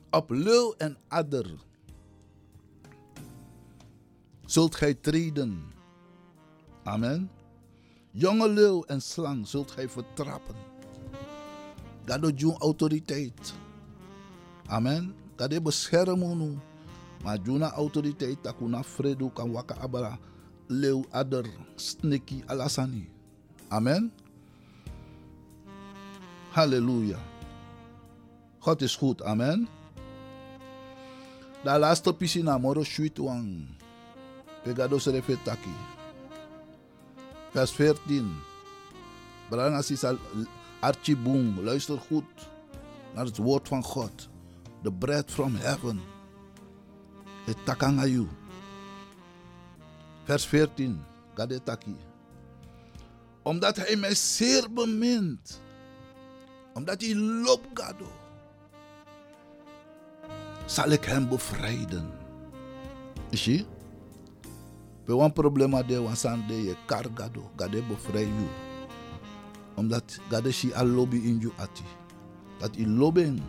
Op 0.09 0.29
leeuw 0.29 0.73
en 0.77 0.97
adder 1.07 1.55
zult 4.45 4.75
gij 4.75 4.93
treden. 4.93 5.63
Amen. 6.83 7.31
Jonge 8.11 8.49
leeuw 8.49 8.83
en 8.83 9.01
slang 9.01 9.47
zult 9.47 9.71
gij 9.71 9.89
vertrappen. 9.89 10.55
Dat 12.05 12.21
doet 12.21 12.39
je 12.39 12.57
autoriteit. 12.57 13.53
Amen. 14.65 15.15
Dat 15.35 15.51
is 15.51 15.61
beschermen. 15.61 16.61
Maar 17.23 17.37
juna 17.43 17.71
autoriteit 17.71 18.43
takuna 18.43 18.83
fredo 18.83 19.29
kan 19.29 19.51
waka 19.51 19.75
abara 19.77 20.19
leeuw 20.71 21.05
adder 21.11 21.45
sneki 21.75 22.43
alasani. 22.47 23.09
Amen. 23.69 24.11
Halleluja. 26.51 27.19
God 28.59 28.81
is 28.81 28.95
goed. 28.95 29.21
Amen. 29.21 29.67
Da 31.63 31.77
laatste 31.79 32.13
piscina 32.13 32.57
moro 32.57 32.83
shuit 32.83 33.17
wang. 33.19 33.67
Pegado 34.63 34.99
serefetaki. 34.99 35.75
Vers 37.53 37.71
14. 37.71 38.31
Branga 39.49 39.81
sisa 39.81 40.15
Archie 40.79 41.15
Boom. 41.15 41.59
Luister 41.63 41.97
goed 41.97 42.49
naar 43.15 43.25
het 43.25 43.37
woord 43.37 43.67
van 43.67 43.83
God. 43.83 44.29
The 44.83 44.91
bread 44.91 45.31
from 45.31 45.55
heaven. 45.55 46.01
Het 47.45 47.57
takangayu. 47.65 48.27
Vers 50.23 50.45
14. 50.45 51.01
Gadetaki. 51.35 51.95
Omdat 53.43 53.75
hij 53.75 53.95
mij 53.95 54.15
zeer 54.15 54.73
bemint. 54.73 55.61
Omdat 56.73 57.01
hij 57.01 57.15
loopt 57.15 57.67
gado. 57.73 58.11
Zal 60.65 60.89
ik 60.89 61.03
hem 61.05 61.29
bevrijden. 61.29 62.11
Is 63.29 63.45
je? 63.45 63.65
We 65.05 65.13
een 65.13 65.33
probleem 65.33 65.87
de 65.87 66.01
wansande 66.01 66.63
je 66.63 66.75
kar 66.85 67.05
gado. 67.13 67.51
Gade 67.55 67.83
bevrijd 67.83 68.27
je. 68.27 68.47
Omdat 69.75 70.19
gade 70.29 70.51
shi 70.51 70.73
al 70.73 70.85
lobby 70.85 71.17
in 71.17 71.39
je 71.39 71.51
ati. 71.57 71.83
Dat 72.57 72.75
hij 72.75 72.85
lobben. 72.85 73.39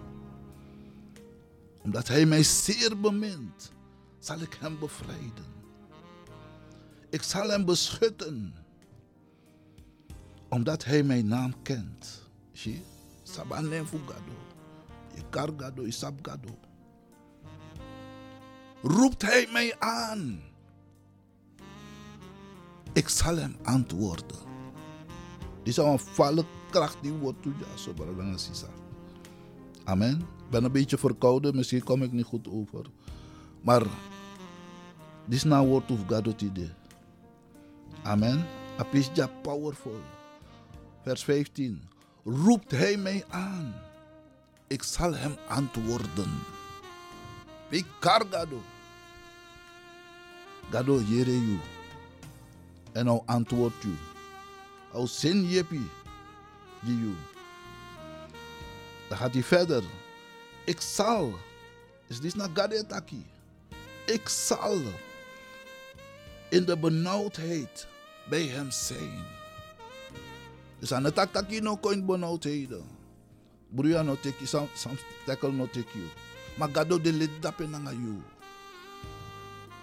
Omdat 1.82 2.08
hij 2.08 2.26
mij 2.26 2.42
zeer 2.42 3.00
bemint 3.00 3.72
zal 4.18 4.40
ik 4.40 4.56
hem 4.60 4.78
bevrijden. 4.78 5.61
Ik 7.12 7.22
zal 7.22 7.48
hem 7.48 7.64
beschutten. 7.64 8.54
Omdat 10.48 10.84
hij 10.84 11.02
mijn 11.02 11.26
naam 11.26 11.62
kent. 11.62 12.22
Zie 12.52 12.72
je? 12.72 12.80
Sabanem 13.22 13.86
fugado. 13.86 14.32
Ikargado, 15.14 15.82
isabgado. 15.82 16.58
Roept 18.82 19.22
hij 19.22 19.48
mij 19.52 19.78
aan. 19.78 20.40
Ik 22.92 23.08
zal 23.08 23.36
hem 23.36 23.56
antwoorden. 23.62 24.38
Dit 25.62 25.68
is 25.68 25.76
een 25.76 25.98
vallen 25.98 26.46
kracht 26.70 27.02
die 27.02 27.12
wordt 27.12 27.42
toe. 27.42 27.52
Ja, 27.58 27.76
zo 27.76 27.92
belangrijk 27.92 28.34
is 28.34 28.64
Amen. 29.84 30.20
Ik 30.20 30.50
ben 30.50 30.64
een 30.64 30.72
beetje 30.72 30.98
verkouden, 30.98 31.56
misschien 31.56 31.84
kom 31.84 32.02
ik 32.02 32.12
niet 32.12 32.24
goed 32.24 32.48
over. 32.48 32.86
Maar 33.60 33.82
dit 35.24 35.34
is 35.34 35.44
nou 35.44 35.66
woord 35.68 35.90
of 35.90 36.00
God. 36.06 36.80
Amen. 38.02 38.46
Apisja 38.78 39.26
powerful. 39.42 40.00
Vers 41.02 41.24
15. 41.24 41.88
Roept 42.24 42.70
hij 42.70 42.96
mij 42.96 43.24
aan. 43.28 43.74
Ik 44.66 44.82
zal 44.82 45.14
hem 45.14 45.36
antwoorden. 45.48 46.42
Ik 47.68 47.86
kargado. 47.98 48.62
Gado 50.70 51.00
jere. 51.00 51.58
En 52.92 53.04
nou 53.04 53.22
antwoord 53.26 53.84
u. 53.84 53.94
Au 54.92 55.06
zin 55.06 55.44
jepi. 55.48 55.90
Die 56.80 56.98
you. 56.98 57.14
Dan 59.08 59.18
gaat 59.18 59.32
hij 59.32 59.42
verder. 59.42 59.82
Ik 60.64 60.80
zal. 60.80 61.34
Is 62.06 62.20
dit 62.20 62.34
naar 62.34 62.48
Gadetaki? 62.54 63.26
Ik 64.06 64.28
zal 64.28 64.80
in 66.48 66.64
de 66.64 66.78
benauwdheid 66.78 67.86
bij 68.28 68.46
hem 68.46 68.70
zijn. 68.70 69.24
Dus 70.78 70.92
aan 70.92 71.04
het 71.04 71.14
taki 71.32 71.60
no 71.60 71.78
coin 71.78 72.06
benauwdheden. 72.06 72.84
Bruya 73.68 74.02
no 74.02 74.16
no 75.56 75.66
take 75.66 75.88
you. 75.92 76.08
Maar 76.56 76.68
gado 76.72 77.00
de 77.00 77.12
lid 77.12 77.30
dapen 77.40 77.70
na. 77.70 77.92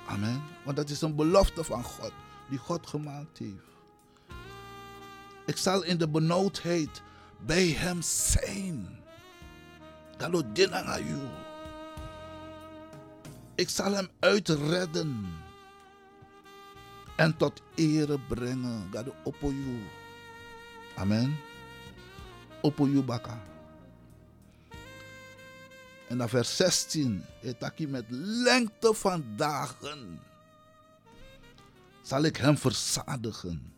Amen. 0.05 0.41
Want 0.63 0.77
dat 0.77 0.89
is 0.89 1.01
een 1.01 1.15
belofte 1.15 1.63
van 1.63 1.83
God, 1.83 2.11
die 2.49 2.57
God 2.57 2.87
gemaakt 2.87 3.37
heeft. 3.37 3.67
Ik 5.45 5.57
zal 5.57 5.83
in 5.83 5.97
de 5.97 6.07
benauwdheid 6.07 7.01
bij 7.45 7.67
hem 7.67 8.01
zijn. 8.01 8.99
Gado 10.17 10.51
dinanga 10.53 10.99
you. 10.99 11.19
Ik 13.55 13.69
zal 13.69 13.91
hem 13.91 14.09
uitredden 14.19 15.27
en 17.19 17.35
tot 17.35 17.61
ere 17.75 18.15
brengen. 18.31 18.87
Gado 18.91 19.13
oppo 19.23 19.51
you. 19.51 19.79
Amen. 20.95 21.35
Oppo 22.63 22.87
you 22.87 23.03
baka. 23.03 23.35
En 26.07 26.17
dan 26.17 26.29
vers 26.29 26.55
16. 26.55 27.23
Etaki 27.41 27.87
met 27.87 28.05
lengte 28.09 28.93
van 28.93 29.23
dagen. 29.35 30.19
Zal 32.01 32.23
ik 32.23 32.37
hem 32.37 32.57
verzadigen. 32.57 33.73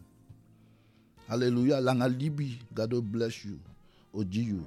Halleluja. 1.25 1.82
Langa 1.82 2.06
libi. 2.06 2.62
God 2.73 3.12
bless 3.12 3.41
you. 3.41 3.60
Oji 4.12 4.45
you. 4.45 4.62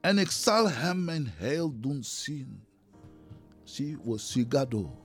En 0.00 0.18
ik 0.18 0.30
zal 0.30 0.70
hem 0.70 1.04
mijn 1.04 1.28
heil 1.36 1.80
doen 1.80 2.04
zien. 2.04 2.62
Zie, 3.64 3.98
we 4.04 4.18
sigado. 4.18 5.00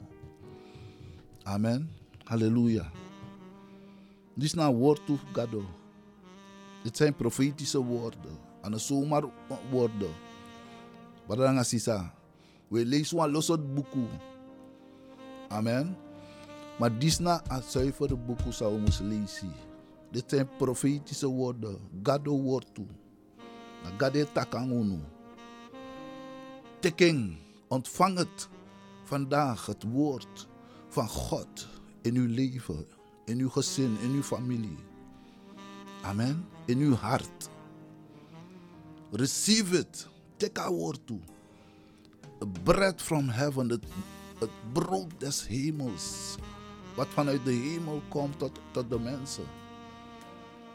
Amen. 1.49 1.89
Halleluja. 2.29 2.91
Dit 4.33 4.43
is 4.43 4.53
nou 4.53 4.75
woord 4.75 5.05
toe, 5.05 5.17
Gado. 5.33 5.63
Dit 6.83 6.97
zijn 6.97 7.15
profetische 7.15 7.83
woorden. 7.83 8.37
En 8.61 8.73
een 8.73 8.79
zomaar 8.79 9.23
woorden. 9.71 10.11
Baranga 11.27 11.63
sisa. 11.63 12.13
We 12.67 12.85
lezen 12.85 13.19
een 13.19 13.31
losot 13.31 13.73
boeku. 13.73 14.05
Amen. 15.47 15.97
Maar 16.79 16.93
dit 16.93 17.03
is 17.03 17.17
een 17.17 17.63
zuivere 17.63 18.15
boeku 18.15 18.51
zou 18.51 18.73
we 18.73 18.79
moeten 18.79 19.07
lezen. 19.07 19.51
Dit 20.11 20.23
zijn 20.27 20.49
profetische 20.57 21.27
woorden. 21.27 21.77
Gado 22.03 22.41
woord 22.41 22.73
toe. 22.73 22.87
Na 23.83 23.89
gade 23.97 24.31
takangunu. 24.31 24.99
Teken. 26.79 27.37
Ontvang 27.67 28.17
het 28.17 28.49
vandaag, 29.03 29.65
het 29.65 29.83
woord 29.83 30.48
van 30.89 31.07
God 31.07 31.67
in 32.01 32.15
uw 32.15 32.27
leven, 32.27 32.85
in 33.25 33.39
uw 33.39 33.49
gezin, 33.49 33.97
in 34.01 34.11
uw 34.11 34.23
familie. 34.23 34.77
Amen. 36.01 36.45
In 36.65 36.77
uw 36.79 36.95
hart. 36.95 37.49
Receive 39.11 39.77
it. 39.77 40.07
Take 40.37 40.61
our 40.61 40.71
woord 40.71 40.99
toe. 41.05 41.19
Bread 42.63 43.01
from 43.01 43.29
heaven, 43.29 43.69
het, 43.69 43.83
het 44.39 44.49
brood 44.71 45.19
des 45.19 45.47
hemels. 45.47 46.35
Wat 46.95 47.07
vanuit 47.07 47.45
de 47.45 47.51
hemel 47.51 48.01
komt 48.07 48.39
tot, 48.39 48.59
tot 48.71 48.89
de 48.89 48.99
mensen. 48.99 49.43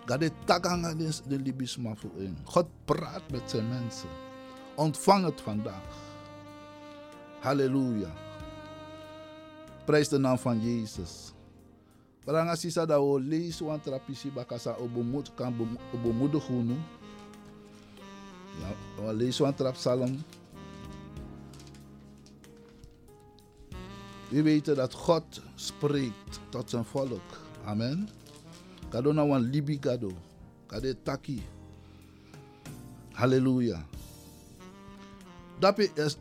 God 0.07 0.20
de 0.20 0.31
takanga 0.44 0.94
de 0.94 1.40
libisma 1.40 1.94
voor 1.94 2.16
in. 2.16 2.38
God 2.44 2.66
praat 2.85 3.31
met 3.31 3.50
zijn 3.50 3.68
mensen. 3.68 4.09
Ontvang 4.74 5.24
het 5.24 5.40
vandaag. 5.40 5.96
Halleluja. 7.40 8.12
Prijs 9.85 10.09
de 10.09 10.18
naam 10.18 10.38
van 10.38 10.61
Jezus. 10.61 11.33
Baranga 12.25 12.57
sisa 12.57 12.87
da 12.87 12.99
o 12.99 13.18
lees 13.18 13.61
wan 13.61 13.81
trapisi 13.81 14.31
bakasa 14.31 14.77
obomut 14.81 15.35
kan 15.35 15.53
obomoedigen 15.92 16.66
nu. 16.66 16.77
Ja, 18.61 19.05
we 19.05 19.14
lezen 19.14 19.44
wan 19.44 19.55
trap 19.55 19.75
psalm. 19.75 20.25
We 24.29 24.42
weten 24.42 24.77
dat 24.77 24.94
God 24.94 25.42
spreekt 25.55 26.40
tot 26.49 26.70
zijn 26.70 26.85
volk. 26.85 27.40
Amen. 27.64 28.09
Kado 28.88 29.12
na 29.12 29.27
wan 29.27 29.40
libi. 29.40 29.79
Kade 30.66 31.03
taki. 31.03 31.42
Halleluja. 33.12 33.87
Dat 35.59 35.79
is 35.79 36.16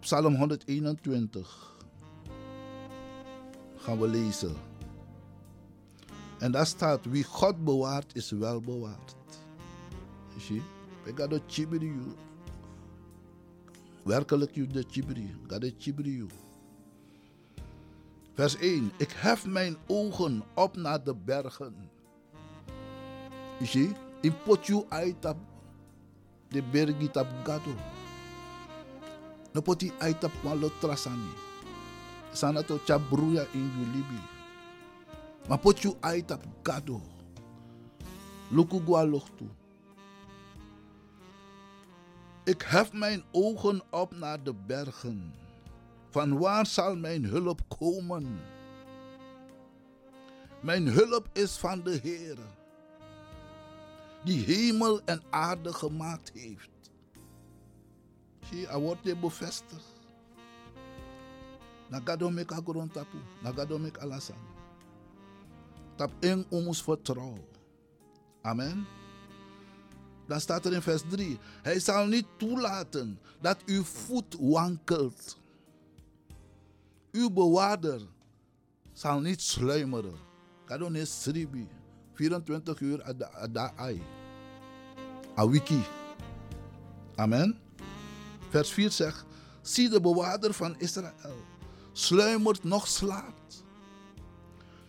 Psalm 0.00 0.34
121 0.34 1.75
gaan 3.86 3.98
we 3.98 4.08
lezen. 4.08 4.54
En 6.38 6.52
daar 6.52 6.66
staat, 6.66 7.04
wie 7.04 7.24
God 7.24 7.64
bewaart 7.64 8.14
is 8.14 8.30
wel 8.30 8.60
bewaard. 8.60 9.16
Zie, 10.38 10.62
ik 11.04 11.18
ga 11.18 11.26
de 11.26 11.40
chibiri 11.46 11.86
you. 11.86 12.14
Werkelijk 14.02 14.54
you 14.54 14.66
de 14.66 14.84
chibiri. 14.90 15.34
Ga 15.46 15.58
de 15.58 15.74
chibiri 15.78 16.16
you. 16.16 16.28
Vers 18.34 18.56
1. 18.56 18.92
Ik 18.96 19.12
hef 19.12 19.46
mijn 19.46 19.76
ogen 19.86 20.42
op 20.54 20.76
naar 20.76 21.04
de 21.04 21.14
bergen. 21.14 21.90
Zie, 23.62 23.92
in 24.20 24.34
potju 24.44 24.84
uitap 24.88 25.36
de 26.48 26.62
bergi 26.62 27.10
tap 27.10 27.26
gado. 27.44 27.74
No 29.52 29.60
poti 29.60 29.92
uitap 29.98 30.32
trasani 30.80 31.45
chabruya 32.86 33.46
in 33.52 33.70
gado. 36.62 37.00
Luku 38.50 38.80
gua 38.84 39.04
lochtu. 39.04 39.48
Ik 42.44 42.62
hef 42.62 42.92
mijn 42.92 43.24
ogen 43.32 43.82
op 43.90 44.14
naar 44.14 44.42
de 44.42 44.54
bergen. 44.54 45.34
Van 46.10 46.38
waar 46.38 46.66
zal 46.66 46.96
mijn 46.96 47.24
hulp 47.24 47.60
komen? 47.78 48.40
Mijn 50.60 50.86
hulp 50.86 51.28
is 51.32 51.56
van 51.56 51.82
de 51.82 51.98
Heer, 52.02 52.38
die 54.24 54.44
hemel 54.44 55.00
en 55.04 55.22
aarde 55.30 55.72
gemaakt 55.72 56.30
heeft. 56.34 56.90
Zie, 58.50 58.66
hij 58.66 58.78
wordt 58.78 59.20
bevestigd. 59.20 59.95
Nagado 61.90 62.30
mek 62.30 62.52
agron 62.52 62.88
tapu. 62.88 63.18
Nagado 63.42 63.78
alasan. 64.00 64.36
Tap 65.96 66.10
in 66.20 66.44
ons 66.50 66.82
vertrouwen. 66.82 67.44
Amen. 68.42 68.86
Dan 70.26 70.40
staat 70.40 70.64
er 70.66 70.72
in 70.72 70.82
vers 70.82 71.02
3. 71.08 71.38
Hij 71.62 71.80
zal 71.80 72.06
niet 72.06 72.26
toelaten 72.36 73.18
dat 73.40 73.58
uw 73.66 73.82
voet 73.82 74.36
wankelt. 74.40 75.38
Uw 77.12 77.30
bewaarder 77.30 78.00
zal 78.92 79.20
niet 79.20 79.42
sluimeren. 79.42 80.14
Kado 80.64 80.88
ne 80.88 81.04
sribi. 81.04 81.68
24 82.12 82.80
uur 82.80 83.02
ada 83.32 83.72
ai. 83.76 84.02
A 85.38 85.48
wiki. 85.48 85.82
Amen. 87.16 87.58
Vers 88.48 88.70
4 88.70 88.90
zegt 88.90 89.24
Zie 89.62 89.88
de 89.88 90.00
bewaarder 90.00 90.54
van 90.54 90.74
Israël. 90.78 91.36
Sluimert 91.98 92.64
nog 92.64 92.86
slaapt. 92.86 93.64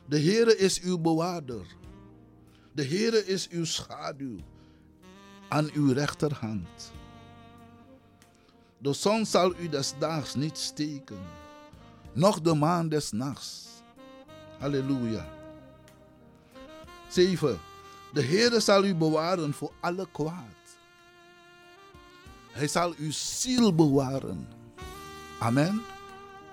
De 0.05 0.19
Heere 0.19 0.57
is 0.57 0.81
uw 0.81 0.97
bewaarder. 0.97 1.65
De 2.71 2.85
Heere 2.85 3.25
is 3.25 3.47
uw 3.49 3.65
schaduw 3.65 4.37
aan 5.47 5.69
uw 5.73 5.93
rechterhand. 5.93 6.91
De 8.77 8.93
zon 8.93 9.25
zal 9.25 9.55
u 9.59 9.69
des 9.69 9.93
daags 9.99 10.35
niet 10.35 10.57
steken, 10.57 11.19
noch 12.13 12.41
de 12.41 12.53
maan 12.53 12.89
des 12.89 13.11
nachts. 13.11 13.67
Halleluja. 14.59 15.29
7. 17.07 17.59
De 18.13 18.23
Heere 18.23 18.59
zal 18.59 18.83
u 18.85 18.95
bewaren 18.95 19.53
voor 19.53 19.71
alle 19.79 20.07
kwaad. 20.11 20.77
Hij 22.51 22.67
zal 22.67 22.93
uw 22.97 23.11
ziel 23.11 23.75
bewaren. 23.75 24.47
Amen. 25.39 25.95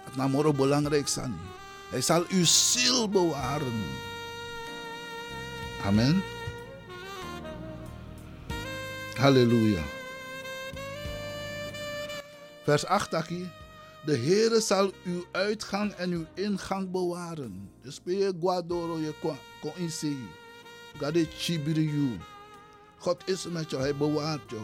Het 0.05 0.17
namoro 0.17 0.53
belangrijk 0.53 1.09
zijn. 1.09 1.37
Hij 1.91 2.01
zal 2.01 2.25
uw 2.29 2.45
ziel 2.45 3.09
bewaren. 3.09 3.83
Amen. 5.85 6.23
Halleluja. 9.15 9.83
Vers 12.65 12.87
8 12.87 13.15
aki. 13.15 13.51
De 14.05 14.17
Heere 14.17 14.61
zal 14.61 14.93
uw 15.05 15.25
uitgang 15.33 15.93
en 15.93 16.11
uw 16.11 16.25
ingang 16.35 16.91
bewaren. 16.91 17.71
Dus 17.83 18.01
je 18.05 18.33
guadoro 18.41 18.99
je 18.99 19.15
kon 19.61 19.73
inzien. 19.77 20.29
God 20.99 21.27
chibiri 21.37 21.85
you. 21.85 22.19
God 22.99 23.29
is 23.29 23.47
met 23.47 23.71
jou, 23.71 23.83
hij 23.83 23.97
bewaart 23.97 24.51
jou. 24.51 24.63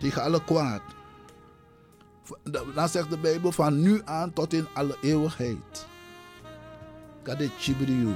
Tegen 0.00 0.22
alle 0.22 0.44
kwaad. 0.44 0.82
Dan 2.74 2.88
zegt 2.88 3.10
de 3.10 3.18
Bijbel 3.18 3.52
van 3.52 3.80
nu 3.80 4.00
aan 4.04 4.32
tot 4.32 4.52
in 4.52 4.66
alle 4.74 4.96
eeuwigheid. 5.02 5.86
You. 7.24 8.14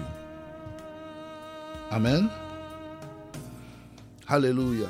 Amen. 1.90 2.30
Halleluja. 4.24 4.88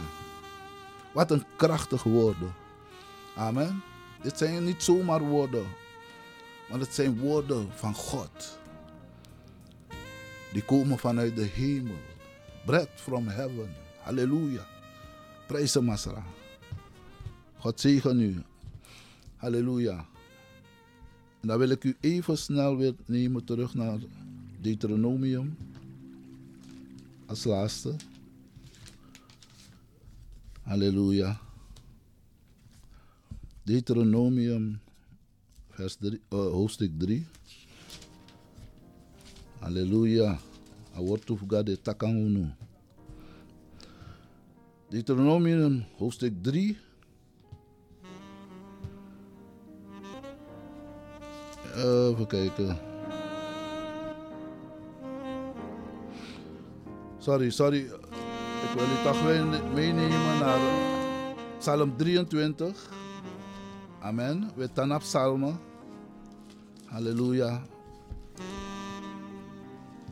Wat 1.13 1.31
een 1.31 1.45
krachtige 1.57 2.09
woorden. 2.09 2.55
Amen. 3.37 3.83
Dit 4.23 4.39
zijn 4.39 4.65
niet 4.65 4.83
zomaar 4.83 5.21
woorden, 5.21 5.67
maar 6.69 6.79
het 6.79 6.95
zijn 6.95 7.19
woorden 7.19 7.69
van 7.75 7.95
God. 7.95 8.59
Die 10.53 10.65
komen 10.65 10.99
vanuit 10.99 11.37
de 11.37 11.43
hemel. 11.43 12.01
Bread 12.65 12.89
from 12.95 13.29
heaven. 13.29 13.75
Halleluja. 14.03 14.67
Prijs 15.47 15.77
Masra. 15.77 16.25
God 17.59 17.81
zegen 17.81 18.21
u. 18.21 18.43
Halleluja. 19.43 20.07
En 21.41 21.49
dan 21.49 21.59
wil 21.59 21.69
ik 21.69 21.85
u 21.85 21.97
even 22.01 22.39
snel 22.39 22.77
weer 22.77 22.95
nemen 23.07 23.45
terug 23.45 23.75
naar 23.75 23.99
Deuteronomium. 24.61 25.57
Als 27.27 27.45
laatste. 27.45 27.97
Halleluja. 30.63 31.41
Deuteronomium, 33.63 34.81
vers 35.71 35.97
3, 35.97 36.13
uh, 36.13 36.21
hoofdstuk 36.29 36.99
3. 36.99 37.27
Halleluja. 39.59 40.39
A 40.95 41.01
word 41.01 41.31
of 41.31 41.41
God 41.49 41.67
de 41.67 41.81
takangunu. 41.81 42.55
Deuteronomium, 44.89 45.85
hoofdstuk 45.97 46.43
3. 46.43 46.77
Even 51.77 52.27
kijken. 52.27 52.79
Sorry, 57.19 57.51
sorry. 57.51 57.81
Ik 58.63 58.71
wil 58.75 58.85
u 58.85 59.03
toch 59.05 59.23
meenemen 59.75 60.39
naar 60.39 60.59
Psalm 61.59 61.97
23. 61.97 62.91
Amen. 64.01 64.51
We 64.55 64.69
staan 64.73 64.95
op 64.95 65.01
psalmen. 65.01 65.59
Halleluja. 66.87 67.63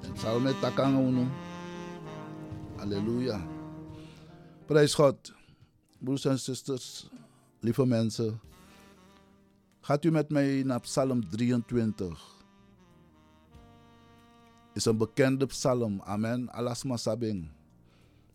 En 0.02 0.12
psalmen 0.12 0.60
takangono. 0.60 1.26
Halleluja. 2.76 3.40
Prijs 4.66 4.94
God. 4.94 5.32
Broers 5.98 6.24
en 6.24 6.38
zusters, 6.38 7.08
lieve 7.60 7.86
mensen. 7.86 8.40
Gaat 9.90 10.04
u 10.04 10.10
met 10.10 10.30
mij 10.30 10.62
naar 10.62 10.80
psalm 10.80 11.28
23. 11.30 12.36
Is 14.72 14.84
een 14.84 14.96
bekende 14.96 15.46
psalm. 15.46 16.00
Amen. 16.00 16.52
Alasma 16.52 16.96
sabing. 16.96 17.48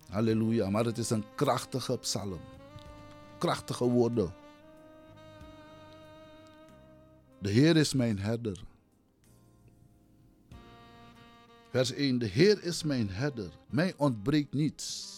Halleluja. 0.10 0.70
Maar 0.70 0.86
het 0.86 0.98
is 0.98 1.10
een 1.10 1.24
krachtige 1.36 1.98
psalm. 1.98 2.40
Krachtige 3.38 3.84
woorden. 3.84 4.34
De 7.40 7.50
Heer 7.50 7.78
is 7.78 7.94
mijn 7.94 8.20
herder. 8.20 8.64
Vers 11.70 11.92
1. 11.92 12.18
De 12.18 12.28
Heer 12.28 12.64
is 12.64 12.84
mijn 12.84 13.10
herder. 13.10 13.52
Mij 13.70 13.94
ontbreekt 13.98 14.54
niets. 14.54 15.14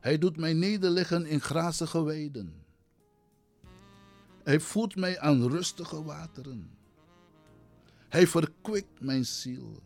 Hij 0.00 0.18
doet 0.18 0.36
mij 0.36 0.52
nederliggen 0.52 1.26
in 1.26 1.40
grazige 1.40 2.02
weiden. 2.02 2.65
Hij 4.46 4.60
voert 4.60 4.96
mij 4.96 5.20
aan 5.20 5.48
rustige 5.48 6.02
wateren. 6.02 6.70
Hij 8.08 8.26
verkwikt 8.26 9.00
mijn 9.00 9.24
ziel. 9.24 9.82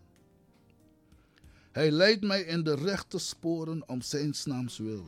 Hij 1.73 1.91
leidt 1.91 2.23
mij 2.23 2.43
in 2.43 2.63
de 2.63 2.75
rechte 2.75 3.19
sporen 3.19 3.89
om 3.89 4.01
zijn 4.01 4.35
naams 4.45 4.79
wil. 4.79 5.07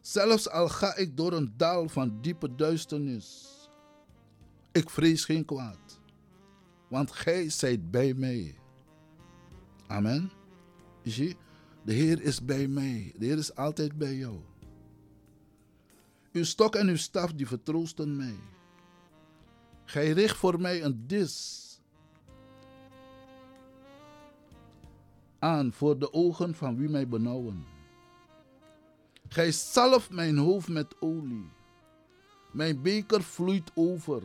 Zelfs 0.00 0.48
al 0.48 0.68
ga 0.68 0.96
ik 0.96 1.16
door 1.16 1.32
een 1.32 1.54
dal 1.56 1.88
van 1.88 2.18
diepe 2.20 2.54
duisternis, 2.54 3.46
ik 4.72 4.90
vrees 4.90 5.24
geen 5.24 5.44
kwaad, 5.44 6.00
want 6.88 7.12
gij 7.12 7.50
zijt 7.50 7.90
bij 7.90 8.14
mij. 8.14 8.58
Amen. 9.86 10.30
Zie, 11.02 11.36
de 11.84 11.92
Heer 11.92 12.22
is 12.22 12.44
bij 12.44 12.68
mij. 12.68 13.14
De 13.18 13.24
Heer 13.26 13.38
is 13.38 13.54
altijd 13.54 13.98
bij 13.98 14.14
jou. 14.14 14.40
Uw 16.36 16.44
stok 16.44 16.74
en 16.74 16.88
uw 16.88 16.96
staf 16.96 17.32
die 17.32 17.46
vertroosten 17.46 18.16
mij. 18.16 18.38
Gij 19.84 20.10
richt 20.10 20.36
voor 20.36 20.60
mij 20.60 20.84
een 20.84 21.06
dis 21.06 21.64
aan 25.38 25.72
voor 25.72 25.98
de 25.98 26.12
ogen 26.12 26.54
van 26.54 26.76
wie 26.76 26.88
mij 26.88 27.08
benauwen. 27.08 27.64
Gij 29.28 29.52
zalft 29.52 30.10
mijn 30.10 30.36
hoofd 30.36 30.68
met 30.68 30.94
olie. 31.00 31.50
Mijn 32.52 32.82
beker 32.82 33.22
vloeit 33.22 33.70
over. 33.74 34.22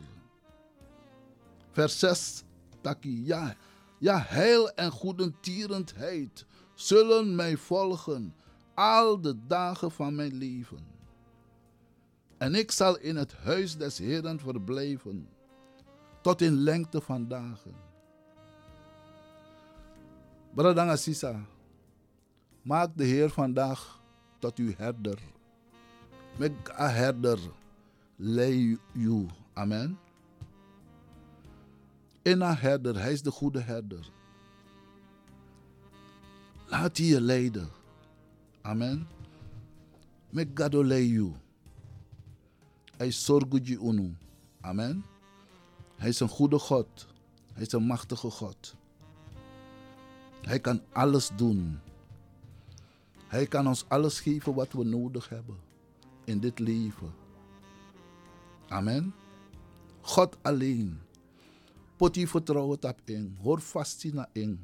Vers 1.70 1.98
6, 1.98 2.42
Taki. 2.80 3.26
Ja, 3.26 3.56
ja, 3.98 4.24
heil 4.26 4.70
en 4.70 4.90
goedentierendheid 4.90 6.46
zullen 6.74 7.34
mij 7.34 7.56
volgen 7.56 8.34
al 8.74 9.20
de 9.20 9.46
dagen 9.46 9.90
van 9.90 10.14
mijn 10.14 10.34
leven. 10.34 10.91
En 12.42 12.54
ik 12.54 12.70
zal 12.70 12.98
in 12.98 13.16
het 13.16 13.32
huis 13.32 13.76
des 13.76 13.98
Heeren 13.98 14.40
verblijven 14.40 15.28
tot 16.20 16.40
in 16.40 16.52
lengte 16.52 17.00
van 17.00 17.28
dagen. 17.28 17.74
Bradanga 20.54 20.96
Sisa, 20.96 21.44
maak 22.62 22.96
de 22.96 23.04
Heer 23.04 23.30
vandaag 23.30 24.00
tot 24.38 24.58
uw 24.58 24.72
herder. 24.76 25.18
Make 26.38 26.80
a 26.80 26.88
herder 26.88 27.38
lay 28.16 28.78
you. 28.92 29.26
Amen. 29.52 29.98
In 32.22 32.40
een 32.40 32.56
herder, 32.56 33.00
hij 33.00 33.12
is 33.12 33.22
de 33.22 33.30
goede 33.30 33.60
herder. 33.60 34.10
Laat 36.66 36.96
hij 36.96 37.06
je 37.06 37.20
leiden. 37.20 37.68
Amen. 38.62 39.08
Make 40.30 40.50
God 40.54 40.72
lay 40.72 41.02
you. 41.02 41.41
Hij 43.02 43.10
zorgt 43.10 43.66
je 43.66 43.78
unu. 43.78 44.16
Amen. 44.60 45.04
Hij 45.96 46.08
is 46.08 46.20
een 46.20 46.28
goede 46.28 46.58
God. 46.58 47.06
Hij 47.52 47.62
is 47.62 47.72
een 47.72 47.82
machtige 47.82 48.30
God. 48.30 48.74
Hij 50.40 50.60
kan 50.60 50.80
alles 50.92 51.30
doen. 51.36 51.78
Hij 53.26 53.46
kan 53.46 53.66
ons 53.66 53.84
alles 53.88 54.20
geven 54.20 54.54
wat 54.54 54.72
we 54.72 54.84
nodig 54.84 55.28
hebben 55.28 55.56
in 56.24 56.40
dit 56.40 56.58
leven. 56.58 57.14
Amen. 58.68 59.14
God 60.00 60.36
alleen. 60.42 61.00
Pot 61.96 62.14
je 62.14 62.28
vertrouwen 62.28 62.82
op 62.82 63.00
in. 63.04 63.36
Hoor 63.42 63.60
vast 63.60 64.04
in. 64.32 64.60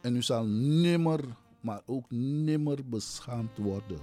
En 0.00 0.16
u 0.16 0.22
zal 0.22 0.46
nimmer, 0.46 1.24
maar 1.60 1.82
ook 1.86 2.10
nimmer 2.10 2.88
beschaamd 2.88 3.58
worden. 3.58 4.00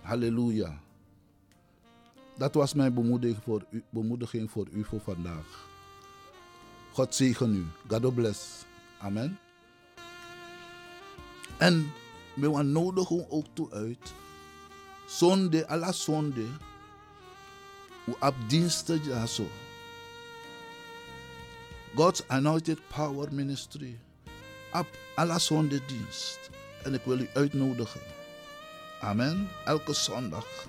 Halleluja. 0.00 0.84
Dat 2.36 2.54
was 2.54 2.74
mijn 2.74 2.94
bemoediging 2.94 3.42
voor 3.42 3.64
u, 3.70 3.84
bemoediging 3.90 4.50
voor 4.50 4.66
u 4.72 4.84
voor 4.84 5.00
vandaag. 5.00 5.68
God 6.92 7.14
zegen 7.14 7.54
u. 7.54 7.66
God 7.88 8.14
bless. 8.14 8.64
Amen. 8.98 9.38
En 11.56 11.92
we 12.34 12.62
nodigen 12.62 13.30
ook 13.30 13.46
toe 13.52 13.70
uit. 13.70 14.12
Zonde, 15.06 15.66
alla 15.66 15.92
zonde. 15.92 16.46
Op 18.20 18.34
diensten 18.48 19.04
ja 19.04 19.26
zo. 19.26 19.46
God's 21.94 22.22
Anointed 22.26 22.78
Power 22.88 23.34
Ministry. 23.34 23.98
Op 24.72 24.86
alla 25.14 25.38
zonde 25.38 25.80
dienst. 25.86 26.50
En 26.82 26.94
ik 26.94 27.02
wil 27.04 27.18
u 27.18 27.28
uitnodigen. 27.34 28.00
Amen. 29.00 29.48
Elke 29.64 29.92
zondag. 29.92 30.66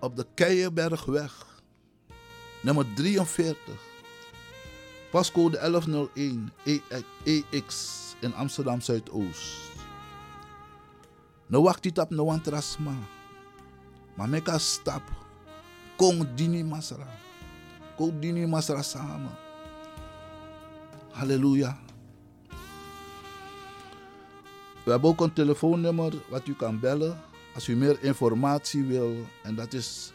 Op 0.00 0.16
de 0.16 0.26
Keienbergweg. 0.34 1.46
Nummer 2.62 2.86
43. 2.94 3.74
Pascode 5.10 5.56
1101 5.58 6.52
EX 7.24 7.96
in 8.20 8.34
Amsterdam 8.34 8.80
Zuidoost. 8.80 9.56
No 11.46 11.62
wakti 11.62 11.92
tap 11.92 12.10
no 12.10 12.24
wan 12.24 12.40
trasma. 12.40 12.94
Maar 14.14 14.28
meka 14.28 14.58
stap. 14.58 15.02
Kong 15.96 16.26
dini 16.34 16.62
masra. 16.64 17.08
Kong 17.96 18.20
dini 18.20 18.46
masra 18.46 18.82
samen. 18.82 19.36
Halleluja. 21.10 21.78
We 24.84 24.90
hebben 24.90 25.10
ook 25.10 25.20
een 25.20 25.32
telefoonnummer 25.32 26.12
wat 26.28 26.46
u 26.46 26.54
kan 26.54 26.80
bellen 26.80 27.20
als 27.58 27.68
u 27.68 27.76
meer 27.76 28.02
informatie 28.02 28.84
wil. 28.84 29.26
En 29.42 29.54
dat 29.54 29.72
is 29.72 30.12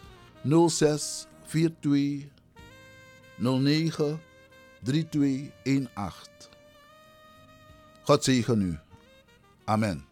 06 0.67 1.27
42 1.45 2.27
09 3.37 4.19
3218. 4.83 6.49
God 8.03 8.23
zegen 8.23 8.61
u. 8.61 8.79
Amen. 9.63 10.05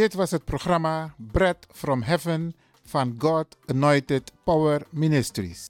Dit 0.00 0.14
was 0.14 0.30
het 0.30 0.44
programma 0.44 1.14
Bread 1.16 1.66
from 1.72 2.02
Heaven 2.02 2.54
van 2.82 3.14
God 3.18 3.56
Anointed 3.66 4.32
Power 4.44 4.86
Ministries. 4.90 5.68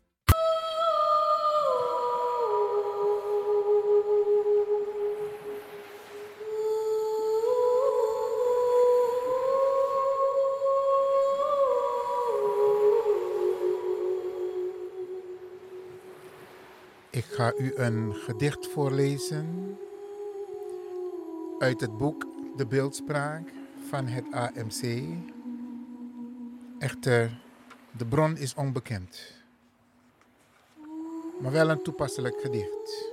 Ik 17.11 17.25
ga 17.25 17.55
u 17.59 17.73
een 17.75 18.15
gedicht 18.15 18.67
voorlezen 18.67 19.79
uit 21.59 21.81
het 21.81 21.99
boek 21.99 22.27
De 22.57 22.67
Beeldspraak 22.67 23.60
van 23.91 24.07
het 24.07 24.25
AMC. 24.33 25.03
Echter, 26.79 27.41
de 27.91 28.07
bron 28.07 28.37
is 28.37 28.55
onbekend. 28.55 29.35
Maar 31.41 31.53
wel 31.53 31.71
een 31.71 31.83
toepasselijk 31.83 32.41
gedicht. 32.41 33.13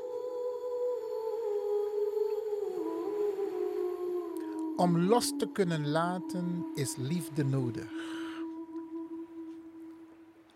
Om 4.75 4.99
los 4.99 5.33
te 5.37 5.49
kunnen 5.53 5.87
laten 5.89 6.65
is 6.75 6.95
liefde 6.95 7.45
nodig. 7.45 7.91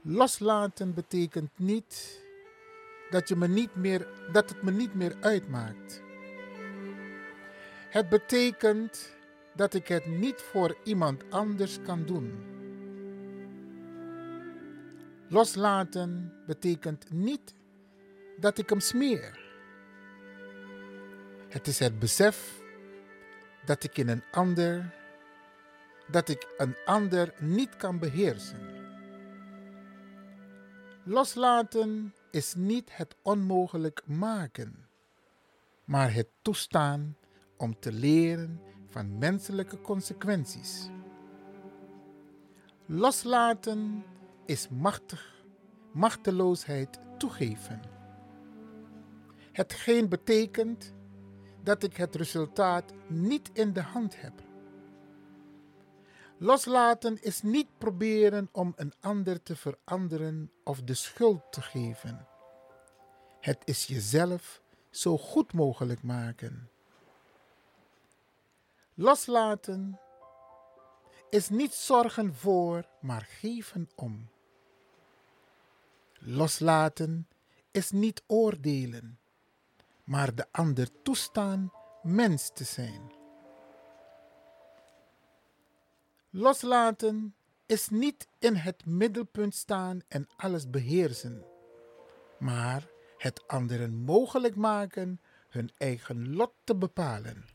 Loslaten 0.01 0.93
betekent 0.93 1.51
niet 1.55 2.21
dat, 3.09 3.29
je 3.29 3.35
me 3.35 3.47
niet 3.47 3.75
meer, 3.75 4.07
dat 4.31 4.49
het 4.49 4.61
me 4.61 4.71
niet 4.71 4.93
meer 4.93 5.15
uitmaakt. 5.21 6.01
Het 7.89 8.09
betekent 8.09 9.19
dat 9.55 9.73
ik 9.73 9.87
het 9.87 10.05
niet 10.05 10.41
voor 10.41 10.77
iemand 10.83 11.23
anders 11.29 11.81
kan 11.81 12.05
doen. 12.05 12.43
Loslaten 15.29 16.33
betekent 16.45 17.11
niet 17.11 17.53
dat 18.37 18.57
ik 18.57 18.69
hem 18.69 18.79
smeer. 18.79 19.39
Het 21.49 21.67
is 21.67 21.79
het 21.79 21.99
besef 21.99 22.61
dat 23.65 23.83
ik 23.83 23.97
in 23.97 24.09
een 24.09 24.23
ander 24.31 24.99
dat 26.07 26.29
ik 26.29 26.53
een 26.57 26.75
ander 26.85 27.33
niet 27.39 27.75
kan 27.75 27.99
beheersen. 27.99 28.59
Loslaten 31.03 32.13
is 32.31 32.53
niet 32.53 32.97
het 32.97 33.15
onmogelijk 33.21 34.01
maken, 34.05 34.89
maar 35.83 36.13
het 36.13 36.27
toestaan 36.41 37.17
om 37.57 37.79
te 37.79 37.91
leren 37.91 38.61
van 38.91 39.17
menselijke 39.17 39.81
consequenties. 39.81 40.89
Loslaten 42.85 44.03
is 44.45 44.69
machtig, 44.69 45.43
machteloosheid 45.91 46.99
toegeven. 47.17 47.81
Hetgeen 49.51 50.09
betekent 50.09 50.93
dat 51.63 51.83
ik 51.83 51.97
het 51.97 52.15
resultaat 52.15 52.93
niet 53.07 53.49
in 53.53 53.73
de 53.73 53.81
hand 53.81 54.21
heb. 54.21 54.33
Loslaten 56.37 57.21
is 57.21 57.41
niet 57.41 57.67
proberen 57.77 58.49
om 58.51 58.73
een 58.75 58.93
ander 58.99 59.43
te 59.43 59.55
veranderen 59.55 60.51
of 60.63 60.81
de 60.81 60.93
schuld 60.93 61.51
te 61.51 61.61
geven. 61.61 62.27
Het 63.39 63.61
is 63.65 63.85
jezelf 63.85 64.61
zo 64.89 65.17
goed 65.17 65.53
mogelijk 65.53 66.03
maken. 66.03 66.70
Loslaten 68.93 69.99
is 71.29 71.49
niet 71.49 71.73
zorgen 71.73 72.35
voor, 72.35 72.85
maar 73.01 73.21
geven 73.21 73.89
om. 73.95 74.29
Loslaten 76.13 77.27
is 77.71 77.91
niet 77.91 78.23
oordelen, 78.27 79.19
maar 80.03 80.35
de 80.35 80.47
ander 80.51 81.01
toestaan 81.01 81.71
mens 82.01 82.49
te 82.53 82.63
zijn. 82.63 83.11
Loslaten 86.29 87.35
is 87.65 87.89
niet 87.89 88.27
in 88.39 88.55
het 88.55 88.85
middelpunt 88.85 89.55
staan 89.55 90.01
en 90.07 90.27
alles 90.35 90.69
beheersen, 90.69 91.45
maar 92.39 92.89
het 93.17 93.47
anderen 93.47 93.95
mogelijk 93.95 94.55
maken 94.55 95.21
hun 95.49 95.71
eigen 95.77 96.35
lot 96.35 96.53
te 96.63 96.75
bepalen. 96.75 97.50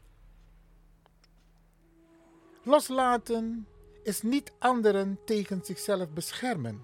Loslaten 2.69 3.69
is 4.03 4.23
niet 4.23 4.53
anderen 4.59 5.19
tegen 5.25 5.65
zichzelf 5.65 6.11
beschermen. 6.11 6.83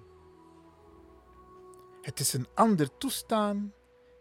Het 2.03 2.21
is 2.21 2.33
een 2.33 2.47
ander 2.55 2.97
toestaan 2.99 3.73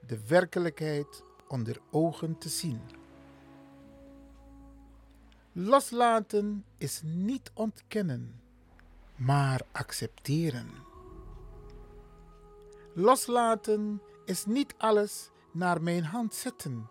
de 0.07 0.27
werkelijkheid 0.27 1.23
onder 1.47 1.81
ogen 1.91 2.37
te 2.37 2.49
zien. 2.49 2.81
Loslaten 5.51 6.65
is 6.77 7.01
niet 7.03 7.51
ontkennen, 7.53 8.41
maar 9.15 9.61
accepteren. 9.71 10.69
Loslaten 12.93 14.01
is 14.25 14.45
niet 14.45 14.73
alles 14.77 15.29
naar 15.51 15.81
mijn 15.81 16.03
hand 16.03 16.33
zetten, 16.33 16.89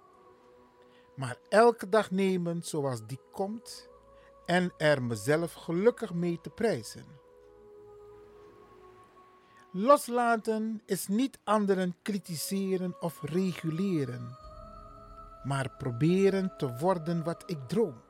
maar 1.17 1.37
elke 1.49 1.89
dag 1.89 2.11
nemen 2.11 2.63
zoals 2.63 3.07
die 3.07 3.21
komt 3.33 3.90
en 4.51 4.73
er 4.77 5.03
mezelf 5.03 5.53
gelukkig 5.53 6.15
mee 6.15 6.41
te 6.41 6.51
prijzen. 6.51 7.05
Loslaten 9.73 10.83
is 10.87 11.07
niet 11.07 11.39
anderen 11.45 11.97
kritiseren 12.03 12.97
of 13.01 13.23
reguleren, 13.23 14.37
maar 15.43 15.71
proberen 15.79 16.57
te 16.57 16.77
worden 16.77 17.25
wat 17.25 17.43
ik 17.47 17.59
droom, 17.69 18.01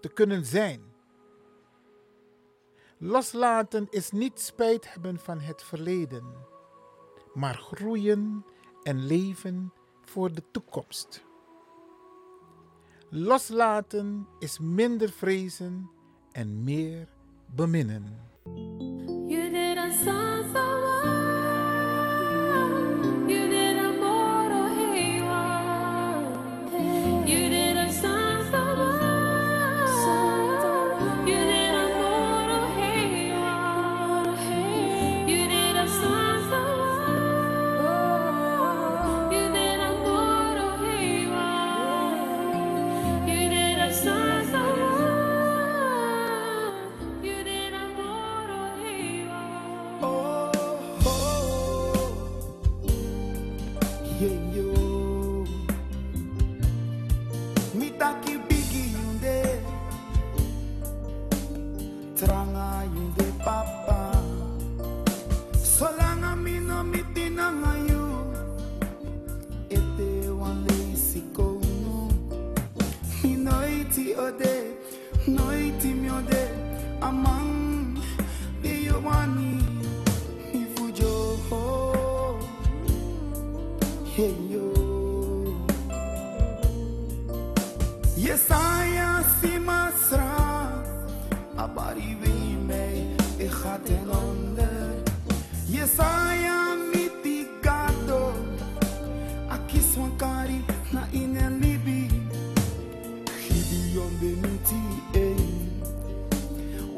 te 0.00 0.08
kunnen 0.08 0.44
zijn. 0.44 0.82
Loslaten 2.98 3.86
is 3.90 4.10
niet 4.10 4.40
spijt 4.40 4.92
hebben 4.92 5.18
van 5.18 5.40
het 5.40 5.62
verleden, 5.62 6.24
maar 7.34 7.54
groeien 7.54 8.44
en 8.82 9.06
leven 9.06 9.72
voor 10.04 10.32
de 10.32 10.42
toekomst. 10.50 11.27
Loslaten 13.10 14.26
is 14.38 14.58
minder 14.58 15.08
vrezen 15.10 15.90
en 16.32 16.64
meer 16.64 17.08
beminnen. 17.54 18.18
de, 74.32 75.30
noite 75.30 75.88
meu 75.88 76.20
de, 76.22 76.44
mi 80.52 80.66
fujo. 80.74 81.38
Yesaya 88.16 89.24
si 89.40 89.58
masra, 89.58 90.82
abari 91.56 92.16
vime, 92.20 93.16
e. 93.38 93.48
Yesaya 95.68 96.57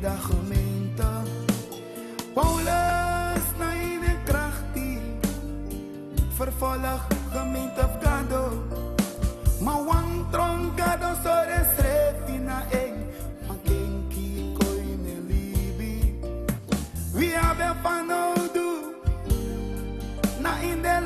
fuchiri 0.00 0.02
da 0.02 0.16
gemeente. 0.16 1.04
Paulus 2.34 3.44
na 3.58 3.72
in 3.74 4.00
de 4.00 4.16
krachti. 4.24 4.98
Vervolg 6.36 7.06
gemeente 7.32 7.86
gado. 8.02 8.64
Ma 9.60 9.76
wang 9.76 10.26
trong 10.32 10.74
gado 10.76 11.14
sore 11.22 11.66
srefi 11.76 12.38
na 12.38 12.62
eng. 12.70 13.06
Ma 13.46 13.54
kenki 13.64 14.54
koi 14.58 14.96
ne 15.04 15.20
libi. 15.28 16.18
We 17.14 17.34
van 17.82 18.10
oudu. 18.10 18.94
Na 20.40 20.60
in 20.62 20.82
de 20.82 21.00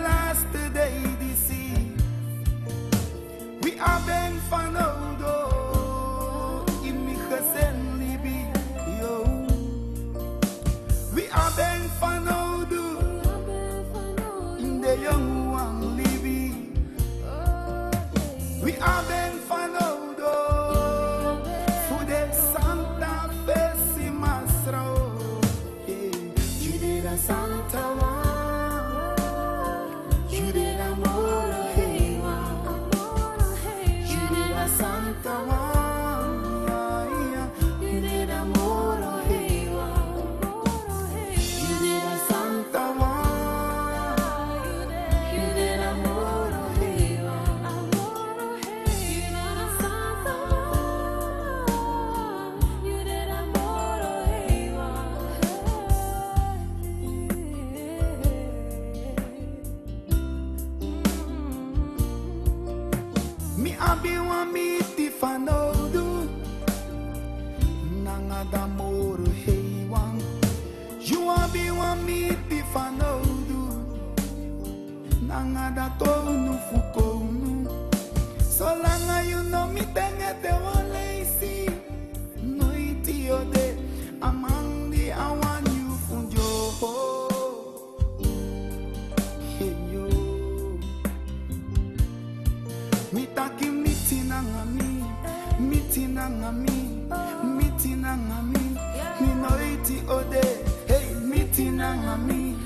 ngami, 102.03 102.57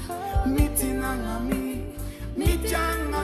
miti 0.47 0.89
ngami, 1.17 1.63
miti. 2.37 3.18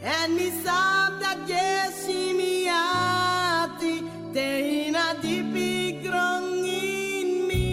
And 0.00 0.36
mi 0.36 0.50
sa 0.62 1.10
da 1.18 1.34
yes, 1.46 2.06
me 2.06 2.68
ati 2.70 3.94
te 4.32 4.86
ina 4.86 5.14
di 5.20 5.42
pigrong 5.52 6.62
in 6.62 7.48
me, 7.48 7.66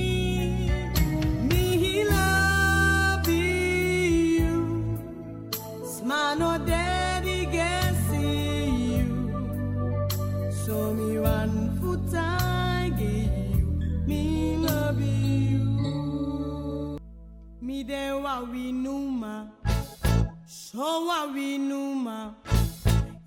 mi 1.46 2.04
love 2.04 3.30
you 3.30 4.98
smano 5.86 6.58
dedi 6.66 7.46
gesi 7.54 8.26
you. 8.98 9.10
So 10.66 10.94
me 10.98 11.20
wan 11.20 11.78
futai 11.78 12.90
you 12.98 13.30
Me 14.08 14.58
love 14.58 15.02
you. 15.02 15.62
Me 17.62 17.84
de 17.84 18.12
wa 18.18 18.42
winuma 18.52 19.36
so 20.48 21.06
wa 21.08 21.26
winuma. 21.34 22.05